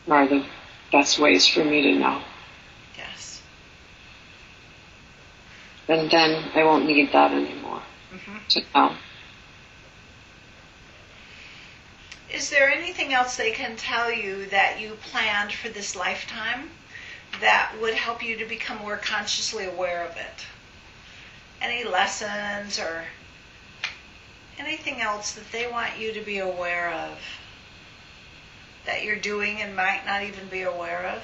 [0.08, 0.44] are the
[0.90, 2.22] best ways for me to know.
[2.96, 3.42] Yes.
[5.89, 8.36] And then I won't need that anymore hmm
[8.74, 8.95] know.
[12.32, 16.70] Is there anything else they can tell you that you planned for this lifetime
[17.41, 20.47] that would help you to become more consciously aware of it?
[21.61, 23.05] Any lessons or
[24.59, 27.18] anything else that they want you to be aware of
[28.84, 31.22] that you're doing and might not even be aware of?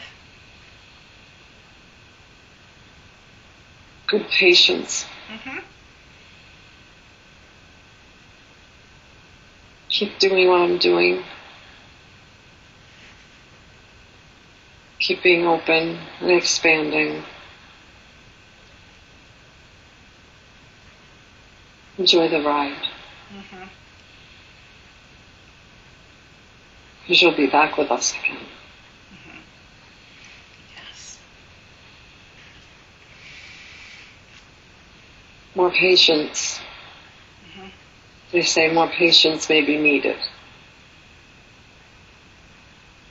[4.06, 5.04] Good patience.
[5.28, 5.58] hmm
[9.88, 11.22] Keep doing what I'm doing.
[14.98, 17.22] Keep being open and expanding.
[21.98, 22.88] Enjoy the ride.
[27.02, 28.38] Because you'll be back with us again.
[30.74, 31.18] Yes.
[35.54, 36.60] More patience.
[37.56, 37.70] Mhm.
[38.32, 40.18] They say more patience may be needed.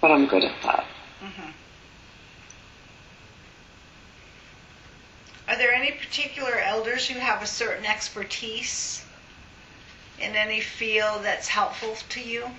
[0.02, 0.86] But I'm good at that.
[1.22, 1.52] hmm
[5.48, 9.06] Are there any particular elders who have a certain expertise
[10.20, 12.50] in any field that's helpful to you?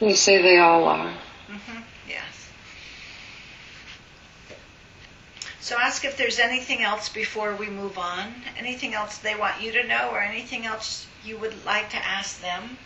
[0.00, 1.12] They say they all are.
[1.48, 2.47] hmm Yes.
[5.68, 8.32] So ask if there's anything else before we move on.
[8.56, 12.40] Anything else they want you to know, or anything else you would like to ask
[12.40, 12.78] them.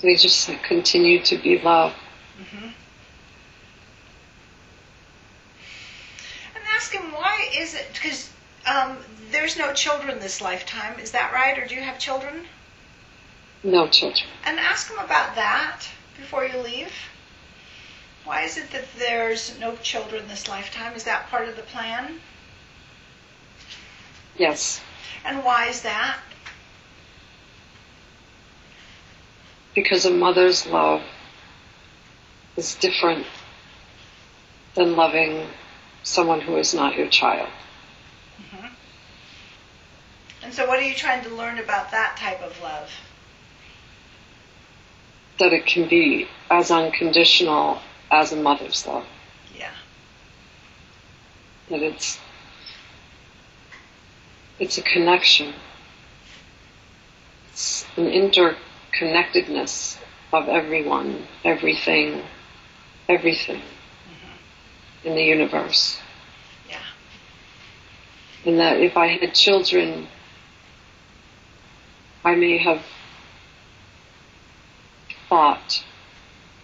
[0.00, 1.94] They just continue to be love.
[2.52, 2.66] hmm
[6.54, 8.30] And ask him why is it because
[8.66, 8.98] um,
[9.32, 11.00] there's no children this lifetime.
[11.00, 12.46] Is that right, or do you have children?
[13.64, 14.28] No children.
[14.44, 15.80] And ask him about that
[16.16, 16.92] before you leave.
[18.24, 20.94] Why is it that there's no children this lifetime?
[20.94, 22.20] Is that part of the plan?
[24.36, 24.80] Yes.
[25.24, 26.18] And why is that?
[29.74, 31.02] Because a mother's love
[32.56, 33.26] is different
[34.74, 35.46] than loving
[36.02, 37.48] someone who is not your child.
[38.38, 38.66] Mm-hmm.
[40.42, 42.90] And so, what are you trying to learn about that type of love?
[45.38, 47.80] That it can be as unconditional
[48.14, 49.04] as a mother's love.
[49.56, 49.72] Yeah.
[51.68, 52.18] That it's
[54.58, 55.52] it's a connection.
[57.50, 59.98] It's an interconnectedness
[60.32, 62.22] of everyone, everything,
[63.08, 65.08] everything mm-hmm.
[65.08, 65.98] in the universe.
[66.68, 66.78] Yeah.
[68.46, 70.06] And that if I had children,
[72.24, 72.82] I may have
[75.28, 75.84] thought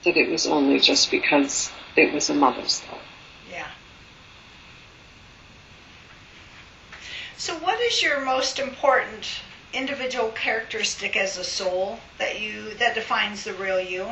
[0.05, 3.01] that it was only just because it was a mother's love.
[3.51, 3.69] Yeah.
[7.37, 9.27] So, what is your most important
[9.73, 14.07] individual characteristic as a soul that you that defines the real you?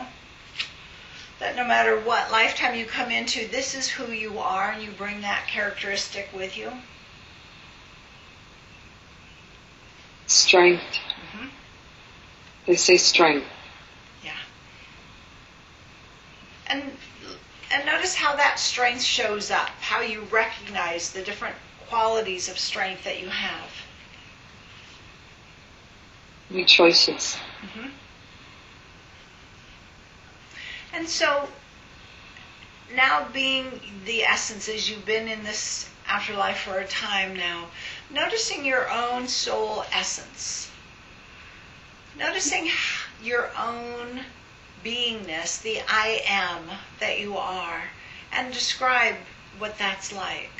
[1.39, 4.91] That no matter what lifetime you come into, this is who you are, and you
[4.91, 6.73] bring that characteristic with you.
[10.27, 10.99] Strength.
[11.33, 11.51] Mhm.
[12.67, 13.47] They say strength.
[16.69, 16.83] And
[17.71, 21.57] and notice how that strength shows up, how you recognize the different
[21.87, 23.71] qualities of strength that you have.
[26.51, 27.37] My choices.
[27.63, 27.89] Mm-hmm.
[30.95, 31.49] And so
[32.95, 37.67] now being the essence as you've been in this afterlife for a time now,
[38.11, 40.71] noticing your own soul essence.
[42.17, 42.71] Noticing
[43.23, 44.25] your own
[44.85, 46.69] beingness, the I am
[47.01, 47.83] that you are,
[48.33, 49.17] and describe
[49.59, 50.51] what that's like.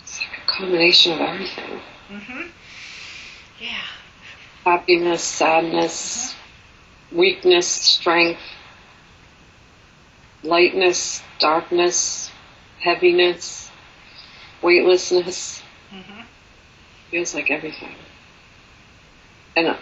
[0.00, 1.80] It's like a combination of everything.
[2.10, 2.48] Mm-hmm.
[3.60, 3.84] Yeah.
[4.64, 6.34] Happiness, sadness,
[7.12, 8.40] weakness, strength,
[10.42, 12.30] lightness, darkness,
[12.80, 13.70] heaviness,
[14.62, 15.62] weightlessness.
[15.92, 16.22] Mm-hmm.
[17.10, 17.94] Feels like everything.
[19.56, 19.76] And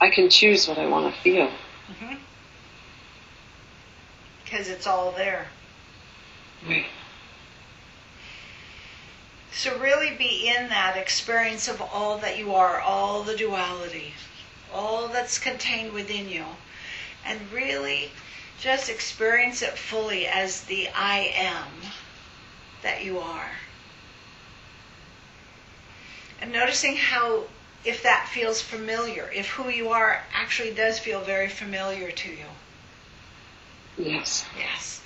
[0.00, 1.50] I can choose what I want to feel.
[4.44, 4.72] Because mm-hmm.
[4.72, 5.46] it's all there.
[6.66, 6.86] Right.
[9.52, 14.14] So really be in that experience of all that you are, all the duality,
[14.72, 16.44] all that's contained within you.
[17.26, 18.10] And really
[18.60, 21.66] just experience it fully as the I am
[22.82, 23.50] that you are.
[26.40, 27.44] And noticing how
[27.84, 32.46] if that feels familiar, if who you are actually does feel very familiar to you.
[33.96, 34.44] Yes.
[34.58, 35.00] Yes.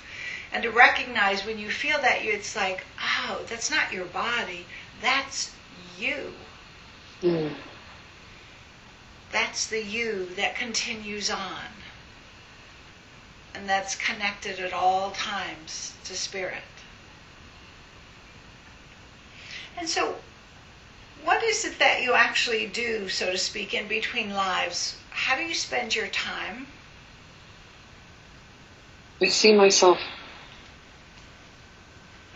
[0.51, 4.65] And to recognize when you feel that, you it's like, oh, that's not your body,
[5.01, 5.51] that's
[5.97, 6.33] you.
[7.21, 7.53] Mm.
[9.31, 11.65] That's the you that continues on.
[13.53, 16.63] And that's connected at all times to spirit.
[19.77, 20.15] And so
[21.25, 24.95] what is it that you actually do, so to speak, in between lives?
[25.09, 26.67] How do you spend your time?
[29.21, 29.99] I see myself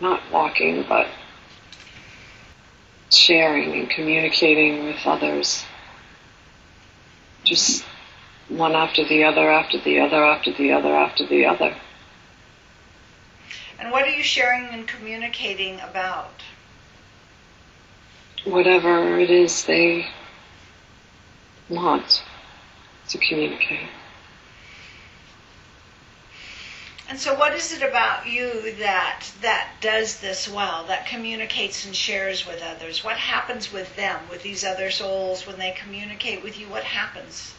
[0.00, 1.06] not walking, but
[3.10, 5.64] sharing and communicating with others.
[7.44, 7.84] Just
[8.48, 11.76] one after the other, after the other, after the other, after the other.
[13.78, 16.42] And what are you sharing and communicating about?
[18.44, 20.06] Whatever it is they
[21.68, 22.24] want
[23.08, 23.88] to communicate.
[27.08, 31.94] And so what is it about you that that does this well, that communicates and
[31.94, 33.02] shares with others?
[33.02, 36.68] What happens with them, with these other souls when they communicate with you?
[36.68, 37.52] What happens?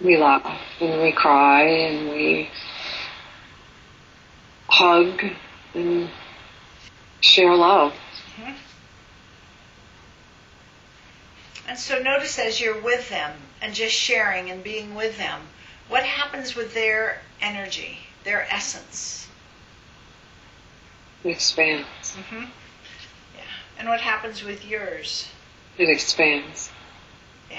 [0.00, 2.48] We laugh and we cry and we
[4.68, 5.22] hug
[5.74, 6.08] and
[7.20, 7.92] share love.
[8.36, 8.52] Mm-hmm.
[11.70, 13.30] And so notice as you're with them
[13.62, 15.40] and just sharing and being with them,
[15.86, 19.28] what happens with their energy, their essence?
[21.22, 21.86] It expands.
[22.02, 22.46] Mm-hmm.
[23.36, 23.42] Yeah.
[23.78, 25.28] And what happens with yours?
[25.78, 26.72] It expands.
[27.48, 27.58] Yeah.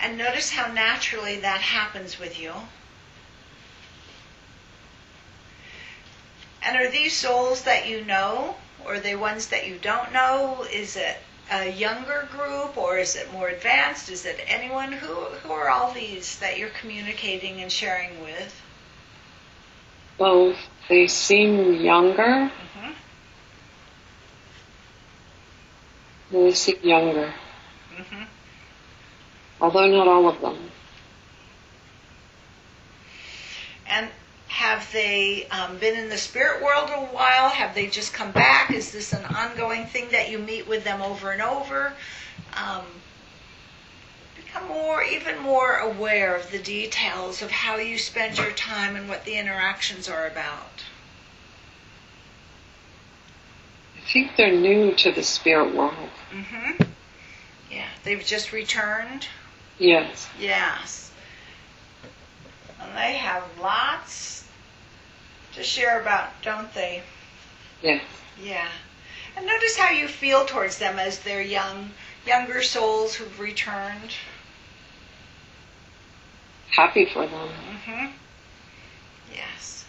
[0.00, 2.52] And notice how naturally that happens with you.
[6.62, 10.66] And are these souls that you know, or are they ones that you don't know?
[10.70, 11.16] Is it
[11.50, 14.10] a younger group or is it more advanced?
[14.10, 14.92] Is it anyone?
[14.92, 18.62] Who, who are all these that you're communicating and sharing with?
[20.18, 20.54] Well,
[20.88, 22.50] they seem younger.
[22.50, 22.92] Mm-hmm.
[26.32, 27.32] They seem younger.
[27.96, 28.22] Mm-hmm.
[29.60, 30.70] Although not all of them.
[33.86, 34.10] And
[34.48, 37.50] have they um, been in the spirit world a while?
[37.50, 38.70] Have they just come back?
[38.72, 41.92] Is this an ongoing thing that you meet with them over and over?
[42.54, 42.84] Um,
[44.34, 49.08] become more, even more aware of the details of how you spend your time and
[49.08, 50.82] what the interactions are about.
[53.96, 56.10] I think they're new to the spirit world.
[56.32, 56.84] Mm-hmm.
[57.70, 59.26] Yeah, they've just returned.
[59.78, 60.28] Yes.
[60.40, 61.07] Yes.
[62.88, 64.44] And they have lots
[65.54, 67.02] to share about, don't they?
[67.82, 68.00] Yeah.
[68.42, 68.68] Yeah.
[69.36, 71.90] And notice how you feel towards them as they're young,
[72.26, 74.12] younger souls who've returned.
[76.70, 77.48] Happy for them.
[77.70, 78.06] Mm-hmm.
[79.34, 79.84] Yes.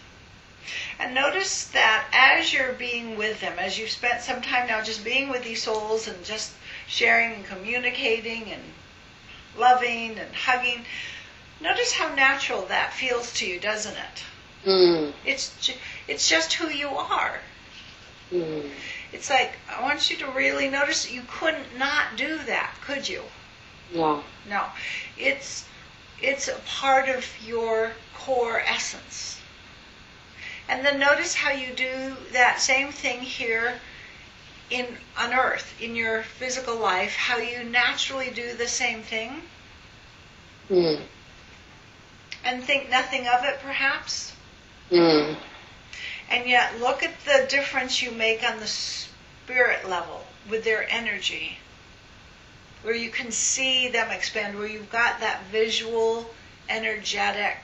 [0.98, 5.04] And notice that as you're being with them, as you've spent some time now just
[5.04, 6.52] being with these souls and just
[6.86, 8.62] sharing and communicating and
[9.56, 10.84] loving and hugging.
[11.60, 14.24] Notice how natural that feels to you, doesn't it?
[14.64, 15.12] Mm.
[15.24, 17.40] It's ju- it's just who you are.
[18.32, 18.70] Mm.
[19.12, 23.24] It's like I want you to really notice you couldn't not do that, could you?
[23.92, 24.24] No.
[24.48, 24.66] No.
[25.18, 25.64] It's
[26.20, 29.40] it's a part of your core essence.
[30.68, 33.80] And then notice how you do that same thing here
[34.70, 34.86] in
[35.18, 39.42] on earth in your physical life, how you naturally do the same thing
[40.70, 41.00] Mm.
[42.44, 44.32] And think nothing of it perhaps.
[44.90, 45.36] Mm.
[46.28, 51.58] And yet look at the difference you make on the spirit level with their energy.
[52.82, 56.30] Where you can see them expand, where you've got that visual,
[56.68, 57.58] energetic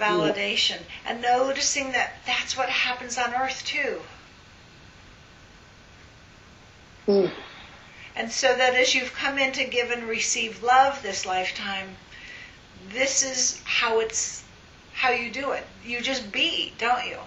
[0.00, 0.78] validation.
[1.06, 4.00] And noticing that that's what happens on earth too.
[7.06, 7.30] Mm.
[8.16, 11.96] And so that as you've come in to give and receive love this lifetime,
[12.88, 14.42] this is how it's
[14.92, 15.66] how you do it.
[15.84, 17.18] You just be, don't you?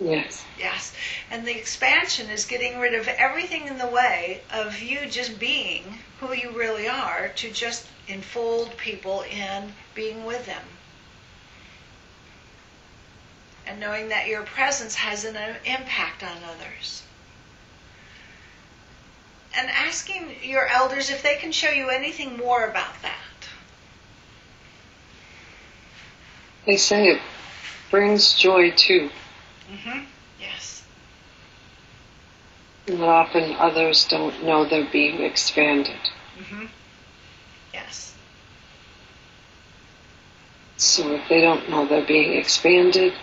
[0.00, 0.44] Yes.
[0.58, 0.92] Yes.
[1.30, 5.98] And the expansion is getting rid of everything in the way of you just being
[6.20, 10.62] who you really are to just enfold people in being with them.
[13.66, 17.02] And knowing that your presence has an uh, impact on others.
[19.56, 23.20] And asking your elders if they can show you anything more about that.
[26.66, 27.20] They say it
[27.90, 29.10] brings joy too.
[29.70, 30.04] Mm-hmm.
[30.40, 30.84] Yes.
[32.86, 35.98] And often others don't know they're being expanded.
[36.38, 36.66] Mm-hmm.
[37.74, 38.14] Yes.
[40.76, 43.14] So if they don't know they're being expanded,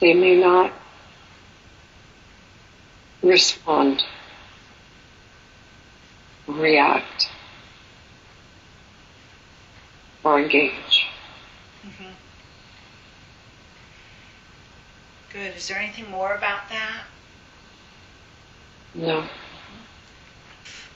[0.00, 0.72] they may not
[3.22, 4.02] respond,
[6.46, 7.28] react,
[10.28, 11.06] or engage.
[11.86, 12.12] Mm-hmm.
[15.32, 15.56] Good.
[15.56, 17.04] Is there anything more about that?
[18.94, 19.24] No.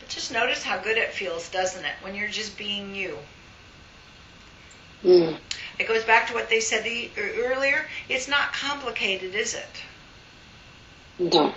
[0.01, 3.17] But just notice how good it feels, doesn't it, when you're just being you.
[5.03, 5.39] Mm.
[5.79, 7.87] It goes back to what they said e- earlier.
[8.09, 9.83] It's not complicated, is it?
[11.19, 11.55] No.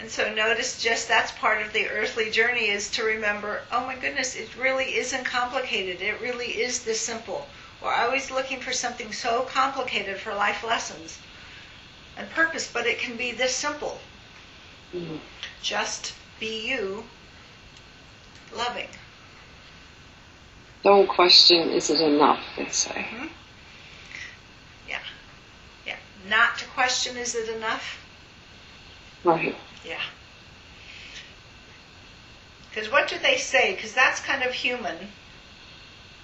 [0.00, 3.94] and so notice just that's part of the earthly journey is to remember, oh my
[3.94, 6.00] goodness, it really isn't complicated.
[6.00, 7.46] It really is this simple.
[7.82, 11.18] We're always looking for something so complicated for life lessons
[12.16, 13.98] and purpose, but it can be this simple.
[14.94, 15.18] Mm.
[15.62, 17.04] Just be you,
[18.56, 18.88] loving.
[20.82, 23.06] Don't question, is it enough, they say.
[24.88, 24.98] Yeah.
[25.86, 25.96] Yeah.
[26.26, 27.98] Not to question, is it enough?
[29.24, 29.54] Right.
[29.84, 30.00] Yeah.
[32.68, 33.74] Because what do they say?
[33.74, 34.96] Because that's kind of human,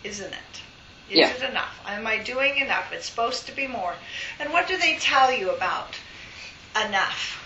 [0.05, 0.63] isn't it?
[1.11, 1.31] Is Yeah.
[1.31, 1.81] it enough?
[1.87, 2.93] Am I doing enough?
[2.93, 3.95] It's supposed to be more.
[4.41, 5.97] And what do they tell you about
[6.85, 7.43] enough?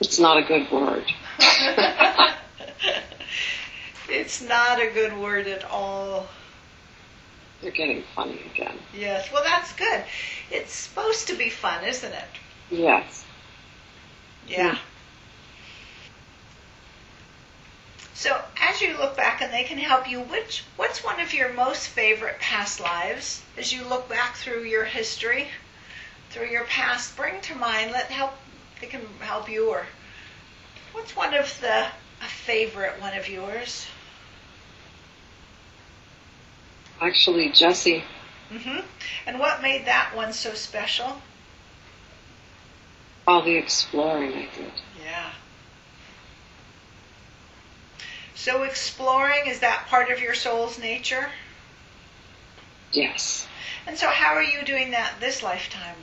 [0.00, 1.04] It's not a good word.
[4.08, 6.28] it's not a good word at all.
[7.62, 8.78] You're getting funny again.
[8.94, 9.30] Yes.
[9.32, 10.04] Well, that's good.
[10.50, 12.28] It's supposed to be fun, isn't it?
[12.70, 13.24] Yes.
[14.48, 14.78] Yeah.
[18.14, 21.52] So as you look back and they can help you, which what's one of your
[21.52, 25.48] most favorite past lives as you look back through your history,
[26.30, 28.34] through your past, bring to mind, let help
[28.80, 29.86] they can help you or
[30.92, 31.86] what's one of the
[32.20, 33.86] a favorite one of yours?
[37.00, 38.02] Actually, Jesse,
[38.52, 38.84] Mhm.
[39.26, 41.22] And what made that one so special?
[43.28, 44.72] All the exploring I did.
[45.04, 45.30] Yeah.
[48.34, 51.28] So exploring is that part of your soul's nature?
[52.90, 53.46] Yes.
[53.86, 55.96] And so how are you doing that this lifetime?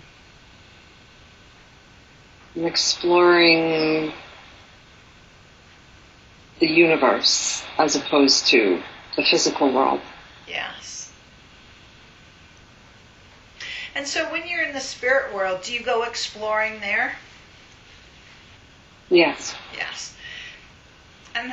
[2.55, 4.13] I'm exploring
[6.59, 8.83] the universe as opposed to
[9.15, 10.01] the physical world.
[10.47, 10.94] Yes.
[13.95, 17.13] And so when you're in the spirit world, do you go exploring there?
[19.09, 19.55] Yes.
[19.73, 20.15] Yes.
[21.33, 21.51] And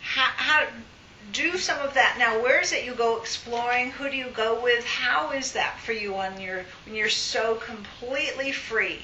[0.00, 0.66] how, how
[1.32, 2.42] do some of that now?
[2.42, 3.90] Where is it you go exploring?
[3.90, 4.84] Who do you go with?
[4.84, 9.00] How is that for you on your when you're so completely free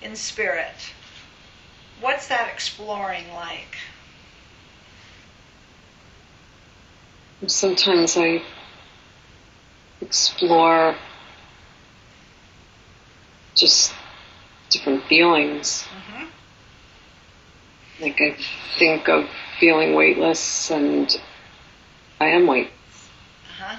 [0.00, 0.92] in spirit?
[2.00, 3.76] What's that exploring like?
[7.46, 8.42] Sometimes I
[10.00, 10.96] explore
[13.58, 13.92] just
[14.70, 15.84] different feelings.
[15.84, 16.24] Mm-hmm.
[18.00, 18.36] Like I
[18.78, 19.28] think of
[19.58, 21.20] feeling weightless and
[22.20, 22.70] I am weight.
[23.60, 23.78] Uh-huh.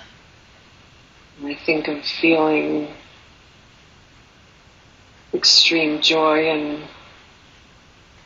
[1.46, 2.90] I think of feeling
[5.34, 6.84] extreme joy and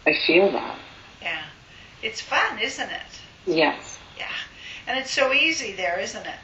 [0.05, 0.77] I feel that.
[1.21, 1.43] Yeah.
[2.01, 3.21] It's fun, isn't it?
[3.45, 3.99] Yes.
[4.17, 4.27] Yeah.
[4.87, 6.39] And it's so easy there, isn't it?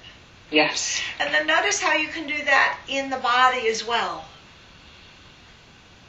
[0.51, 1.01] Yes.
[1.19, 4.25] And then notice how you can do that in the body as well.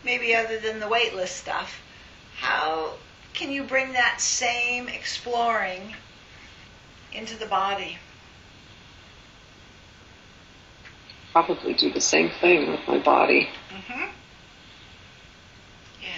[0.05, 1.80] Maybe other than the weightless stuff.
[2.38, 2.94] How
[3.34, 5.94] can you bring that same exploring
[7.12, 7.98] into the body?
[11.32, 13.48] Probably do the same thing with my body.
[13.68, 14.11] Mm-hmm.
[16.03, 16.09] Yeah.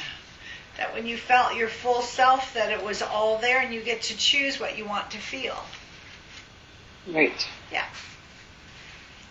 [0.79, 4.03] That when you felt your full self, that it was all there and you get
[4.03, 5.57] to choose what you want to feel.
[7.07, 7.47] Right.
[7.71, 7.87] Yeah.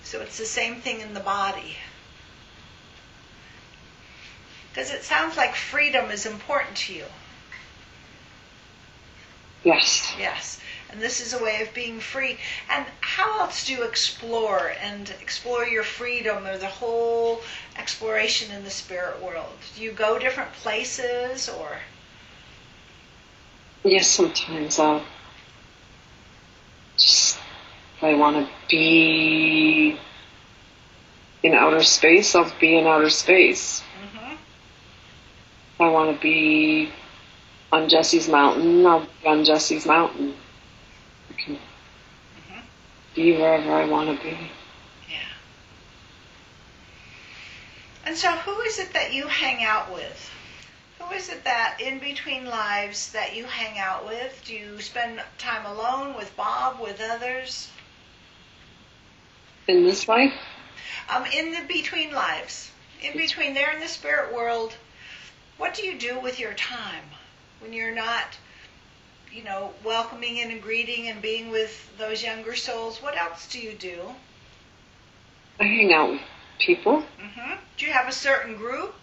[0.03, 1.77] So it's the same thing in the body.
[4.73, 7.05] Because it sounds like freedom is important to you.
[9.63, 10.13] Yes.
[10.17, 10.59] Yes.
[10.89, 12.37] And this is a way of being free.
[12.69, 17.41] And how else do you explore and explore your freedom or the whole
[17.77, 19.53] exploration in the spirit world?
[19.75, 21.77] Do you go different places or?
[23.83, 25.03] Yes, sometimes I'll
[26.97, 27.37] just,
[27.97, 29.97] if I want to be
[31.43, 33.81] in outer space, I'll be in outer space.
[35.81, 35.89] Mm-hmm.
[35.89, 36.91] I want to be
[37.71, 40.35] on Jesse's mountain, I'll be on Jesse's mountain.
[41.29, 42.61] I can Mhm.
[43.15, 44.51] be wherever I want to be.
[45.09, 45.17] Yeah.
[48.05, 50.29] And so, who is it that you hang out with?
[50.99, 54.43] Who is it that in between lives that you hang out with?
[54.45, 57.69] Do you spend time alone with Bob, with others?
[59.67, 60.33] In this life,
[61.09, 62.71] Um, in the between lives,
[63.01, 64.75] in between there in the spirit world,
[65.61, 67.03] what do you do with your time
[67.59, 68.35] when you're not,
[69.31, 72.99] you know, welcoming and greeting and being with those younger souls?
[72.99, 73.99] What else do you do?
[75.59, 76.21] I hang out with
[76.57, 77.03] people.
[77.21, 77.53] Mm-hmm.
[77.77, 78.95] Do you have a certain group,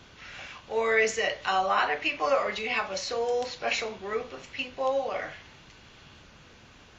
[0.69, 4.33] or is it a lot of people, or do you have a soul special group
[4.33, 5.31] of people, or?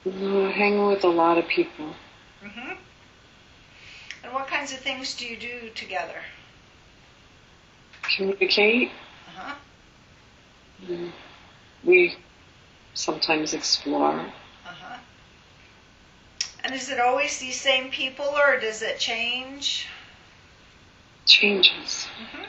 [0.06, 1.94] No, I hang with a lot of people.
[2.42, 2.76] hmm
[4.24, 6.22] And what kinds of things do you do together?
[8.16, 8.92] Communicate.
[9.40, 9.56] Uh-huh.
[10.88, 11.12] Mm.
[11.84, 12.16] We
[12.94, 14.20] sometimes explore.
[14.20, 14.98] Uh-huh.
[16.64, 19.88] And is it always these same people, or does it change?
[21.26, 22.08] Changes.
[22.32, 22.44] hmm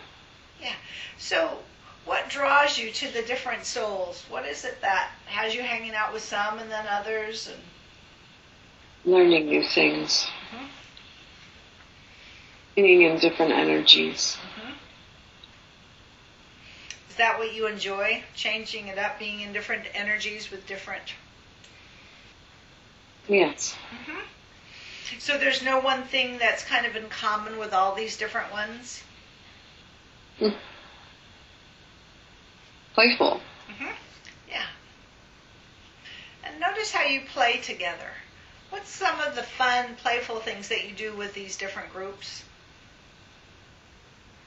[0.60, 0.74] Yeah.
[1.18, 1.58] So,
[2.04, 4.24] what draws you to the different souls?
[4.28, 7.48] What is it that has you hanging out with some and then others?
[7.48, 7.62] And
[9.04, 10.26] Learning new things.
[10.52, 10.66] Mhm.
[12.74, 14.36] Being in different energies.
[17.20, 18.22] Is that what you enjoy?
[18.34, 21.02] Changing it up, being in different energies with different.
[23.28, 23.76] Yes.
[24.06, 24.20] hmm
[25.18, 29.02] So there's no one thing that's kind of in common with all these different ones.
[32.94, 33.42] Playful.
[33.68, 33.92] hmm
[34.48, 34.64] Yeah.
[36.44, 38.12] And notice how you play together.
[38.70, 42.44] What's some of the fun, playful things that you do with these different groups?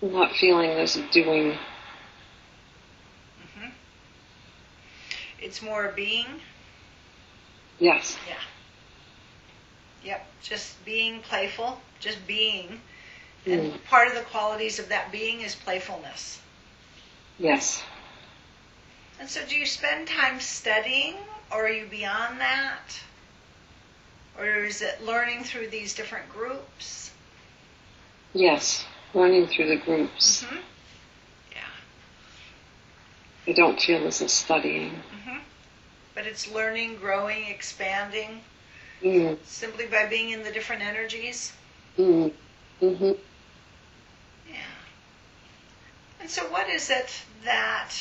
[0.01, 1.55] Not feeling this doing.
[5.43, 6.25] It's more being.
[7.77, 8.17] Yes.
[8.27, 8.35] Yeah.
[10.05, 10.25] Yep.
[10.41, 11.79] Just being playful.
[11.99, 12.79] Just being.
[13.45, 13.83] And Mm.
[13.85, 16.39] part of the qualities of that being is playfulness.
[17.37, 17.83] Yes.
[19.19, 21.15] And so, do you spend time studying,
[21.51, 22.99] or are you beyond that?
[24.37, 27.11] Or is it learning through these different groups?
[28.33, 28.85] Yes.
[29.13, 30.43] Learning through the groups.
[30.43, 30.61] hmm Yeah.
[33.47, 34.91] I don't feel this is studying.
[35.23, 35.39] hmm
[36.15, 38.41] But it's learning, growing, expanding
[39.03, 39.37] Mm.
[39.43, 41.51] simply by being in the different energies.
[41.97, 42.31] Mm.
[42.79, 43.11] hmm
[44.49, 44.55] Yeah.
[46.21, 47.11] And so, what is it
[47.43, 47.91] that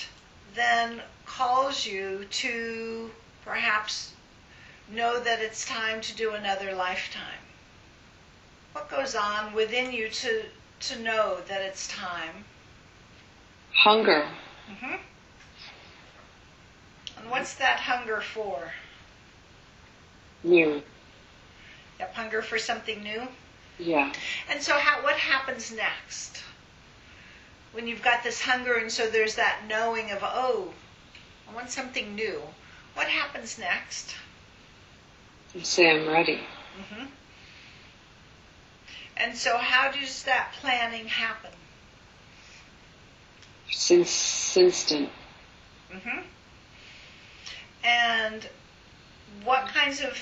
[0.54, 3.10] then calls you to
[3.44, 4.12] perhaps
[4.88, 7.42] know that it's time to do another lifetime?
[8.72, 10.44] What goes on within you to
[10.80, 12.44] to know that it's time?
[13.74, 14.28] Hunger.
[14.80, 14.96] hmm
[17.22, 18.72] And what's that hunger for?
[20.42, 20.82] New.
[21.98, 23.28] That hunger for something new?
[23.78, 24.12] Yeah.
[24.50, 26.42] And so, how, what happens next?
[27.70, 30.72] When you've got this hunger, and so there's that knowing of, oh,
[31.48, 32.42] I want something new.
[32.94, 34.14] What happens next?
[35.54, 36.40] I say I'm ready.
[36.78, 37.06] Mm-hmm.
[39.16, 41.52] And so, how does that planning happen?
[43.70, 45.08] Since instant.
[45.90, 46.20] hmm
[47.84, 48.48] And
[49.44, 50.16] what kinds of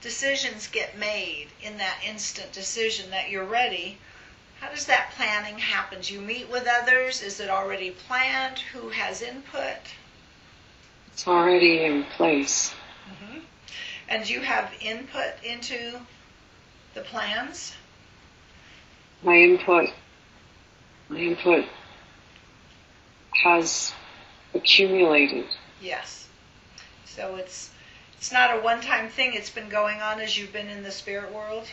[0.00, 3.98] decisions get made in that instant decision that you're ready?
[4.60, 6.00] How does that planning happen?
[6.02, 7.22] Do you meet with others?
[7.22, 8.58] Is it already planned?
[8.72, 9.78] Who has input?
[11.12, 12.72] It's already in place.
[13.06, 13.38] hmm
[14.08, 16.00] And you have input into
[16.94, 17.74] the plans?
[19.22, 19.90] My input,
[21.08, 21.64] my input
[23.42, 23.92] has
[24.54, 25.46] accumulated.
[25.80, 26.19] Yes.
[27.14, 27.70] So it's
[28.16, 29.34] it's not a one-time thing.
[29.34, 31.66] It's been going on as you've been in the spirit world,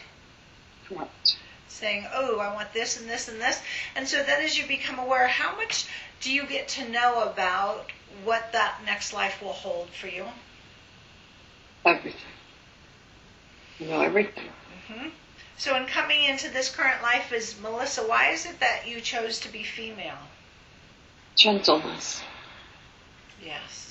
[0.88, 1.38] Correct.
[1.68, 3.62] saying, "Oh, I want this and this and this."
[3.96, 5.86] And so then as you become aware, how much
[6.22, 7.92] do you get to know about
[8.24, 10.26] what that next life will hold for you?
[11.86, 12.22] Everything.
[13.80, 14.50] You know everything.
[14.88, 15.10] hmm
[15.58, 19.40] So in coming into this current life as Melissa, why is it that you chose
[19.42, 20.18] to be female?
[21.36, 22.24] Gentleness.
[23.44, 23.87] Yes.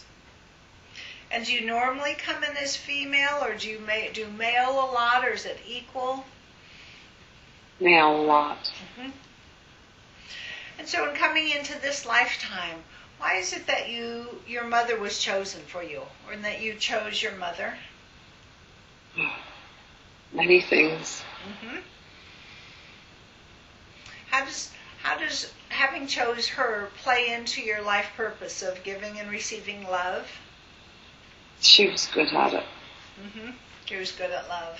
[1.30, 4.88] And do you normally come in as female, or do you ma- do male a
[4.92, 6.24] lot, or is it equal?
[7.80, 8.70] Male a lot.
[8.96, 9.10] hmm
[10.78, 12.84] And so, in coming into this lifetime,
[13.18, 17.22] why is it that you your mother was chosen for you, or that you chose
[17.22, 17.74] your mother?
[20.32, 21.22] Many things.
[21.60, 21.78] hmm
[24.30, 24.70] How does
[25.02, 30.30] how does having chose her play into your life purpose of giving and receiving love?
[31.60, 32.64] She was good at it.
[33.20, 33.50] hmm
[33.86, 34.78] She was good at love.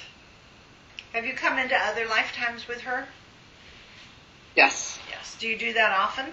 [1.12, 3.06] Have you come into other lifetimes with her?
[4.54, 4.98] Yes.
[5.10, 5.36] Yes.
[5.38, 6.26] Do you do that often?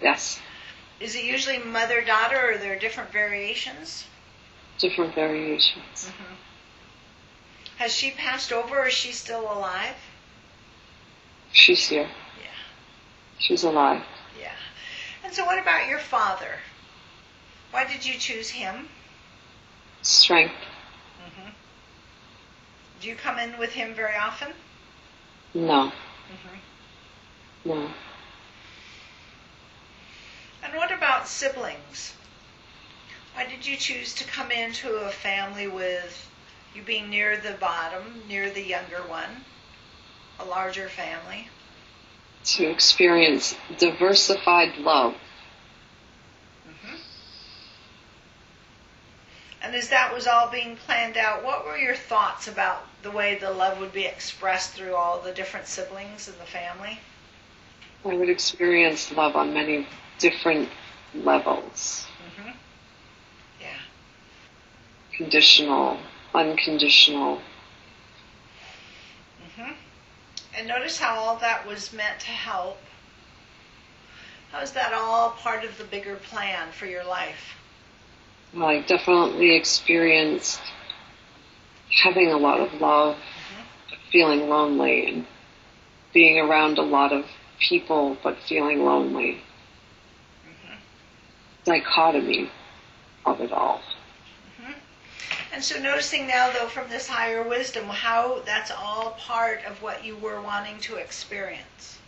[0.00, 0.40] Yes.
[1.00, 4.06] Is it usually mother daughter, or are there different variations?
[4.78, 6.08] Different variations.
[6.08, 6.34] hmm
[7.76, 9.96] Has she passed over, or is she still alive?
[11.52, 12.08] She's here.
[12.40, 13.38] Yeah.
[13.38, 14.02] She's alive.
[14.40, 14.52] Yeah.
[15.24, 16.58] And so, what about your father?
[17.74, 18.88] Why did you choose him?
[20.02, 20.54] Strength.
[21.18, 21.50] hmm
[23.00, 24.52] Do you come in with him very often?
[25.54, 25.88] No.
[26.28, 26.58] hmm
[27.64, 27.90] No.
[30.62, 32.14] And what about siblings?
[33.34, 36.30] Why did you choose to come into a family with
[36.76, 39.44] you being near the bottom, near the younger one,
[40.38, 41.48] a larger family?
[42.44, 45.16] To experience diversified love.
[49.64, 53.36] And as that was all being planned out, what were your thoughts about the way
[53.36, 57.00] the love would be expressed through all the different siblings in the family?
[58.04, 59.88] I would experience love on many
[60.18, 60.68] different
[61.14, 62.06] levels.
[62.36, 62.50] hmm
[63.58, 63.68] Yeah.
[65.16, 65.98] Conditional,
[66.34, 67.40] unconditional.
[69.56, 69.72] hmm
[70.54, 72.80] And notice how all that was meant to help.
[74.52, 77.56] How is that all part of the bigger plan for your life?
[78.54, 80.60] Well, I definitely experienced
[82.02, 83.16] having a lot of love,
[84.12, 85.26] feeling lonely, and
[86.12, 87.24] being around a lot of
[87.58, 89.42] people but feeling lonely.
[90.44, 90.74] hmm
[91.64, 92.50] Dichotomy
[93.26, 93.80] of it all.
[95.52, 100.04] And so noticing now, though, from this higher wisdom, how that's all part of what
[100.04, 101.98] you were wanting to experience.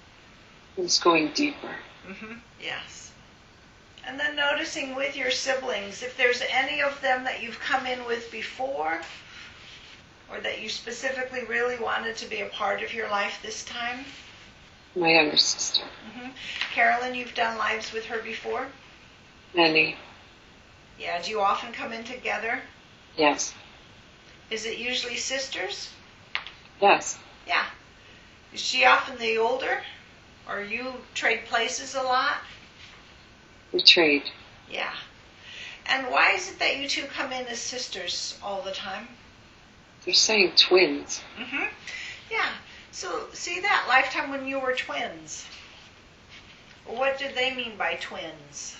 [0.77, 1.77] It's going deeper.
[2.05, 3.06] hmm Yes.
[4.07, 8.05] And then noticing with your siblings, if there's any of them that you've come in
[8.05, 9.01] with before,
[10.31, 14.05] or that you specifically really wanted to be a part of your life this time.
[14.95, 15.85] My younger sister.
[16.15, 16.31] hmm
[16.73, 18.67] Carolyn, you've done lives with her before?
[19.55, 19.97] Many.
[20.99, 21.21] Yeah.
[21.23, 22.61] Do you often come in together?
[23.17, 23.55] Yes.
[24.51, 25.91] Is it usually sisters?
[26.81, 27.19] Yes.
[27.47, 27.65] Yeah.
[28.53, 29.83] Is she often the older?
[30.49, 32.37] Or you trade places a lot?
[33.85, 34.23] Trade.
[34.71, 34.93] Yeah.
[35.87, 39.09] And why is it that you two come in as sisters all the time?
[40.05, 41.21] They're saying twins.
[41.39, 41.65] Mm-hmm.
[42.31, 42.49] Yeah.
[42.91, 45.47] So see that lifetime when you were twins.
[46.87, 48.77] What did they mean by twins?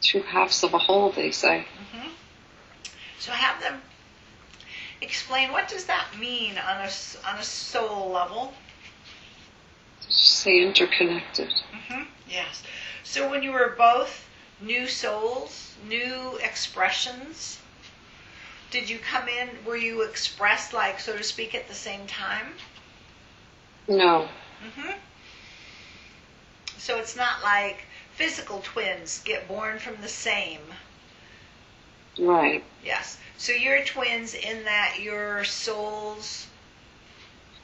[0.00, 1.66] Two halves of a whole, they say.
[1.94, 2.08] Mm-hmm.
[3.18, 3.80] So have them
[5.00, 6.90] explain what does that mean on a
[7.28, 8.52] on a soul level.
[10.08, 11.52] Say interconnected.
[11.72, 12.62] hmm Yes.
[13.04, 14.28] So when you were both
[14.60, 17.58] new souls, new expressions,
[18.70, 19.48] did you come in?
[19.64, 22.54] Were you expressed like, so to speak, at the same time?
[23.88, 24.28] No.
[24.76, 24.90] hmm
[26.76, 30.60] So it's not like physical twins get born from the same.
[32.18, 32.64] Right.
[32.84, 33.18] Yes.
[33.36, 36.46] So you're twins in that your souls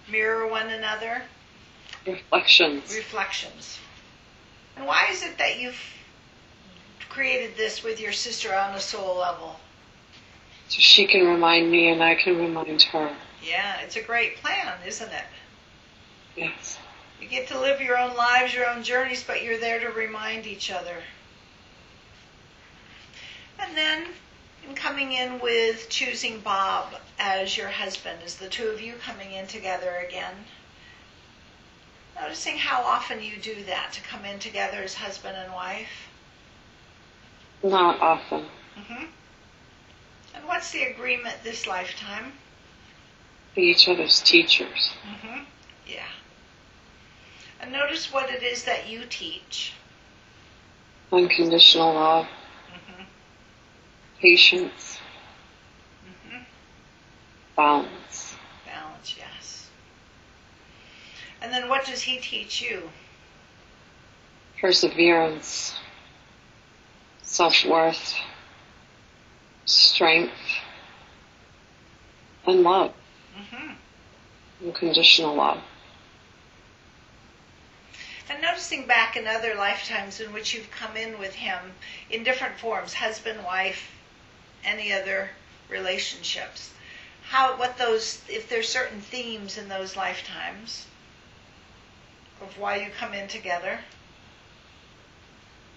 [0.09, 1.23] mirror one another,
[2.07, 2.95] Reflections.
[2.95, 3.79] reflections.
[4.77, 5.81] And why is it that you've
[7.09, 9.57] created this with your sister on a soul level?
[10.69, 13.15] So she can remind me and I can remind her.
[13.43, 15.25] Yeah, it's a great plan, isn't it?
[16.37, 16.79] Yes.
[17.21, 20.47] You get to live your own lives, your own journeys, but you're there to remind
[20.47, 20.97] each other.
[23.59, 24.07] And then
[24.69, 29.33] in coming in with choosing Bob as your husband, is the two of you coming
[29.33, 30.35] in together again?
[32.21, 36.09] Noticing how often you do that to come in together as husband and wife.
[37.63, 38.47] Not often.
[38.77, 39.05] hmm
[40.35, 42.33] And what's the agreement this lifetime?
[43.55, 44.95] Be each other's teachers.
[45.03, 45.43] hmm
[45.87, 46.07] Yeah.
[47.61, 49.73] And notice what it is that you teach.
[51.13, 52.27] Unconditional love,
[52.71, 53.03] hmm
[54.21, 54.99] patience,
[56.31, 56.39] hmm
[57.57, 58.35] balance,
[58.67, 59.69] Balance, yes.
[61.45, 62.91] And then what does he teach you?
[64.65, 65.75] perseverance,
[67.21, 68.15] self worth,
[69.67, 70.33] strength,
[72.47, 72.95] and love.
[73.37, 73.73] hmm
[74.65, 75.61] Unconditional love.
[78.31, 81.75] And noticing back in other lifetimes in which you've come in with him
[82.09, 83.91] in different forms, husband, wife,
[84.65, 85.29] any other
[85.69, 86.71] relationships,
[87.29, 90.87] how what those if there's certain themes in those lifetimes
[92.55, 93.81] of why you come in together.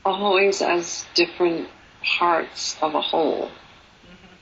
[0.06, 1.70] Always as different
[2.18, 3.48] parts of a whole.
[3.48, 4.36] hmm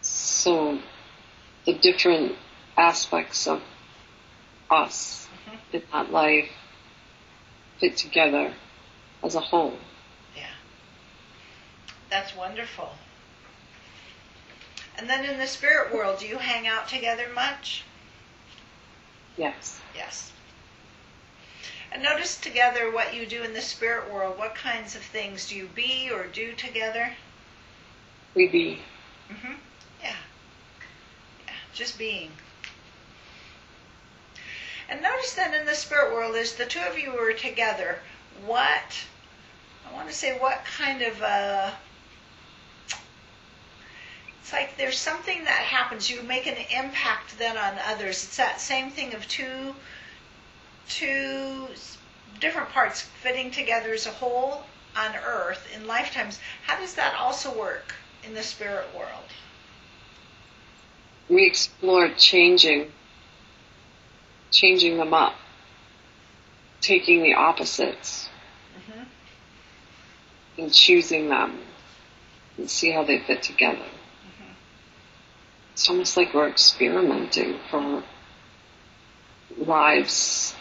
[0.00, 0.78] So
[1.64, 2.36] the different
[2.76, 3.62] aspects of
[4.70, 5.58] us Mhm.
[5.72, 6.50] in that life
[7.80, 8.54] fit together
[9.22, 9.78] as a whole.
[10.36, 10.46] Yeah.
[12.08, 12.96] That's wonderful.
[14.96, 17.84] And then in the spirit world, do you hang out together much?
[19.36, 19.80] Yes.
[19.94, 20.32] Yes.
[21.90, 24.38] And notice together what you do in the spirit world.
[24.38, 27.12] What kinds of things do you be or do together?
[28.34, 28.80] We be.
[29.30, 29.54] Mm-hmm.
[30.02, 30.16] Yeah.
[31.46, 32.30] Yeah, just being.
[34.88, 38.00] And notice then in the spirit world, as the two of you were together,
[38.44, 39.04] what,
[39.88, 41.70] I want to say, what kind of uh
[44.48, 46.08] it's like there's something that happens.
[46.08, 48.24] You make an impact then on others.
[48.24, 49.74] It's that same thing of two,
[50.88, 51.68] two
[52.40, 54.64] different parts fitting together as a whole
[54.96, 56.38] on earth in lifetimes.
[56.66, 59.24] How does that also work in the spirit world?
[61.28, 62.90] We explore changing,
[64.50, 65.34] changing them up,
[66.80, 68.28] taking the opposites
[68.86, 69.02] hmm
[70.56, 71.56] and choosing them
[72.56, 73.84] and see how they fit together.
[75.72, 78.02] It's almost like we're experimenting for
[79.56, 80.56] lives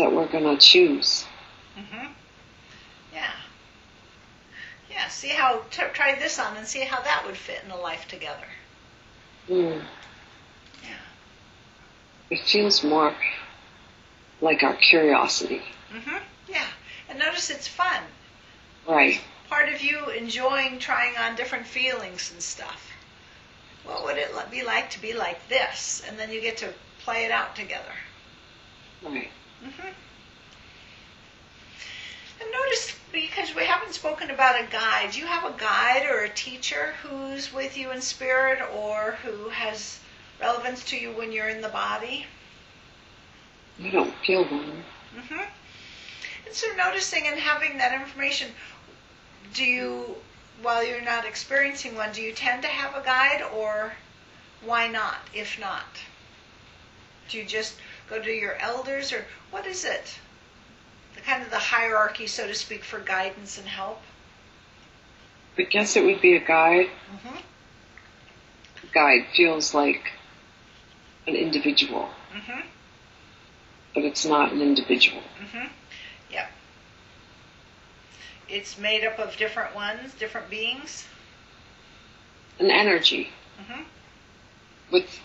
[0.00, 1.26] that we're going to choose.
[1.76, 2.06] hmm
[3.12, 3.32] Yeah.
[4.90, 5.08] Yeah.
[5.08, 8.08] See how t- try this on and see how that would fit in a life
[8.08, 8.46] together.
[9.48, 9.82] Mm.
[10.82, 10.96] Yeah.
[12.30, 13.14] It feels more
[14.40, 15.62] like our curiosity.
[15.92, 16.16] hmm
[16.48, 16.66] Yeah.
[17.08, 18.02] And notice it's fun.
[18.88, 19.20] Right.
[19.48, 22.86] Part of you enjoying trying on different feelings and stuff.
[23.84, 26.02] What would it be like to be like this?
[26.08, 27.92] And then you get to play it out together.
[29.02, 29.30] Right.
[29.60, 29.88] Hmm
[32.40, 36.20] And notice, because we haven't spoken about a guide, do you have a guide or
[36.20, 40.00] a teacher who's with you in spirit or who has
[40.40, 42.26] relevance to you when you're in the body?
[43.82, 44.84] I don't feel one.
[45.14, 45.42] hmm
[46.46, 48.54] And so noticing and having that information,
[49.54, 50.16] do you,
[50.62, 53.94] while you're not experiencing one, do you tend to have a guide or
[54.62, 56.00] why not, if not?
[57.28, 57.76] Do you just
[58.10, 60.18] go to your elders or what is it?
[61.14, 64.00] The kind of the hierarchy, so to speak, for guidance and help?
[65.56, 66.88] I guess it would be a guide.
[67.22, 67.36] hmm
[68.92, 70.12] Guide feels like
[71.26, 72.60] an individual, hmm
[73.94, 75.22] but it's not an individual.
[75.52, 75.66] hmm
[76.30, 76.50] Yep.
[78.48, 81.04] It's made up of different ones, different beings.
[82.58, 83.30] An energy
[83.66, 83.82] hmm
[84.90, 85.20] with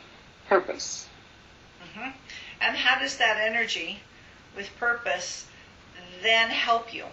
[0.48, 1.08] purpose.
[1.94, 2.10] hmm
[2.66, 4.00] And how does that energy
[4.56, 5.46] with purpose
[6.24, 7.06] then help you?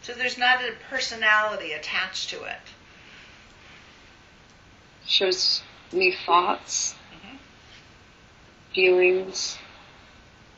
[0.00, 2.62] So there's not a personality attached to it.
[5.06, 5.62] Shows
[5.92, 7.36] me thoughts, Mhm.
[8.72, 9.58] feelings,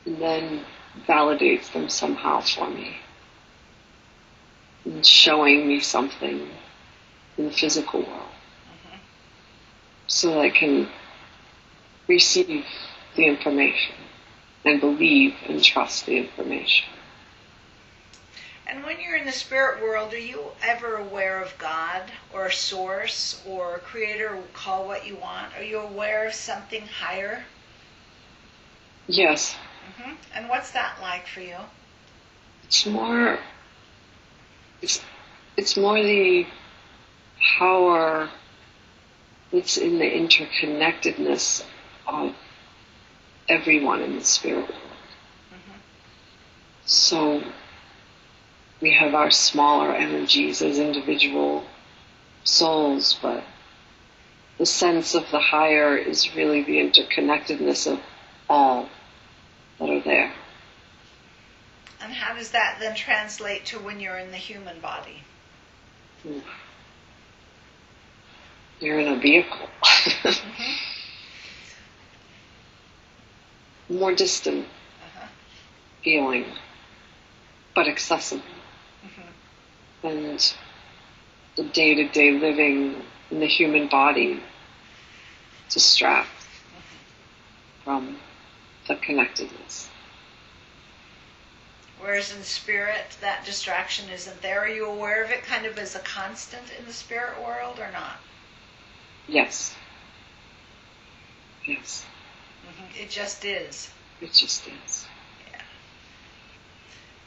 [0.05, 0.65] and then
[1.05, 2.99] validates them somehow for me.
[4.85, 6.57] And showing me something
[7.37, 8.31] in the physical world.
[8.87, 8.99] Mhm.
[10.07, 10.89] So that I can
[12.07, 12.65] receive
[13.15, 13.95] the information
[14.63, 16.87] and believe and trust the information.
[18.67, 22.01] And when you're in the spirit world, are you ever aware of God
[22.33, 25.55] or a source or a creator, call what you want?
[25.55, 27.43] Are you aware of something higher?
[29.07, 29.55] Yes.
[29.97, 31.57] hmm And what's that like for you?
[32.63, 33.37] It's more
[34.81, 35.01] it's
[35.57, 36.47] it's more the
[37.59, 38.29] power
[39.51, 41.63] that's in the interconnectedness
[42.07, 42.35] of
[43.47, 44.81] everyone in the spirit world.
[46.85, 47.43] So
[48.79, 51.63] we have our smaller energies as individual
[52.43, 53.43] souls, but
[54.57, 57.99] the sense of the higher is really the interconnectedness of
[58.47, 58.89] all
[59.79, 60.33] that are there.
[62.01, 65.23] And how does that then translate to when you're in the human body?
[68.79, 69.69] You're in a vehicle.
[70.25, 70.94] Mm-hmm.
[73.89, 75.27] More distant Uh-huh.
[76.03, 76.45] feeling,
[77.75, 78.43] but accessible.
[79.05, 80.07] Mm-hmm.
[80.07, 80.53] And
[81.55, 83.01] the day to day living
[83.31, 84.41] in the human body
[85.69, 86.29] distract
[87.83, 88.17] from
[88.87, 89.89] the connectedness.
[91.99, 94.61] Whereas in spirit, that distraction isn't there.
[94.61, 97.91] Are you aware of it kind of as a constant in the spirit world or
[97.91, 98.17] not?
[99.27, 99.73] Yes.
[101.65, 102.05] Yes.
[102.67, 103.03] Mm-hmm.
[103.03, 103.89] It just is.
[104.21, 105.07] It just is.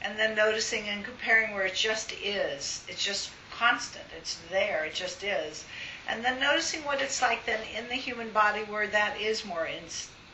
[0.00, 2.84] And then noticing and comparing where it just is.
[2.88, 4.04] It's just constant.
[4.16, 4.84] It's there.
[4.84, 5.64] It just is.
[6.08, 9.66] And then noticing what it's like then in the human body where that is more
[9.66, 9.84] in,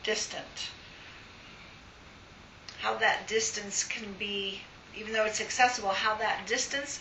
[0.03, 0.69] distant.
[2.79, 4.61] How that distance can be,
[4.95, 6.99] even though it's accessible, how that distance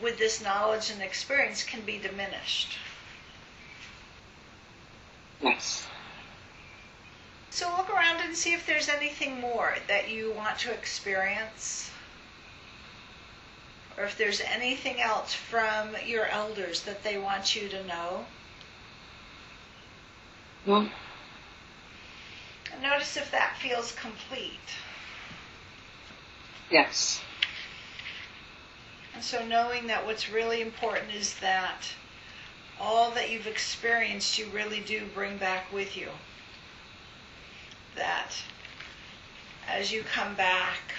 [0.00, 2.78] with this knowledge and experience can be diminished.
[5.42, 5.86] Yes.
[7.50, 11.90] So look around and see if there's anything more that you want to experience.
[13.96, 18.26] Or if there's anything else from your elders that they want you to know.
[20.64, 20.88] Well,
[22.72, 24.60] And notice if that feels complete.
[26.70, 27.20] yes.
[29.12, 31.88] And so knowing that what's really important is that
[32.78, 36.08] all that you've experienced you really do bring back with you.
[37.96, 38.32] That
[39.66, 40.94] as you come back,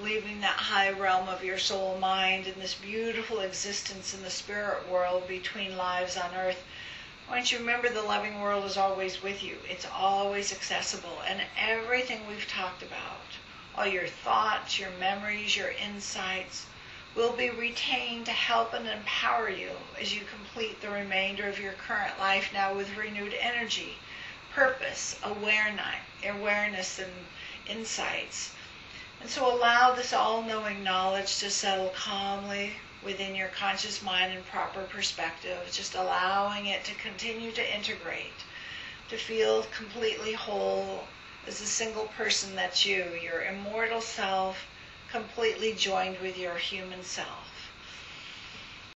[0.00, 4.88] leaving that high realm of your soul mind and this beautiful existence in the spirit
[4.88, 6.62] world between lives on earth,
[7.28, 9.58] I want you to remember the loving world is always with you.
[9.68, 11.20] It's always accessible.
[11.26, 13.20] And everything we've talked about,
[13.76, 16.66] all your thoughts, your memories, your insights,
[17.14, 19.70] will be retained to help and empower you
[20.00, 23.98] as you complete the remainder of your current life now with renewed energy,
[24.58, 25.94] purpose, awareness,
[26.26, 27.12] awareness and
[27.68, 28.52] insights.
[29.20, 32.72] And so allow this all-knowing knowledge to settle calmly
[33.04, 38.42] within your conscious mind and proper perspective, just allowing it to continue to integrate,
[39.08, 41.04] to feel completely whole
[41.46, 44.66] as a single person that's you, your immortal self,
[45.12, 47.47] completely joined with your human self.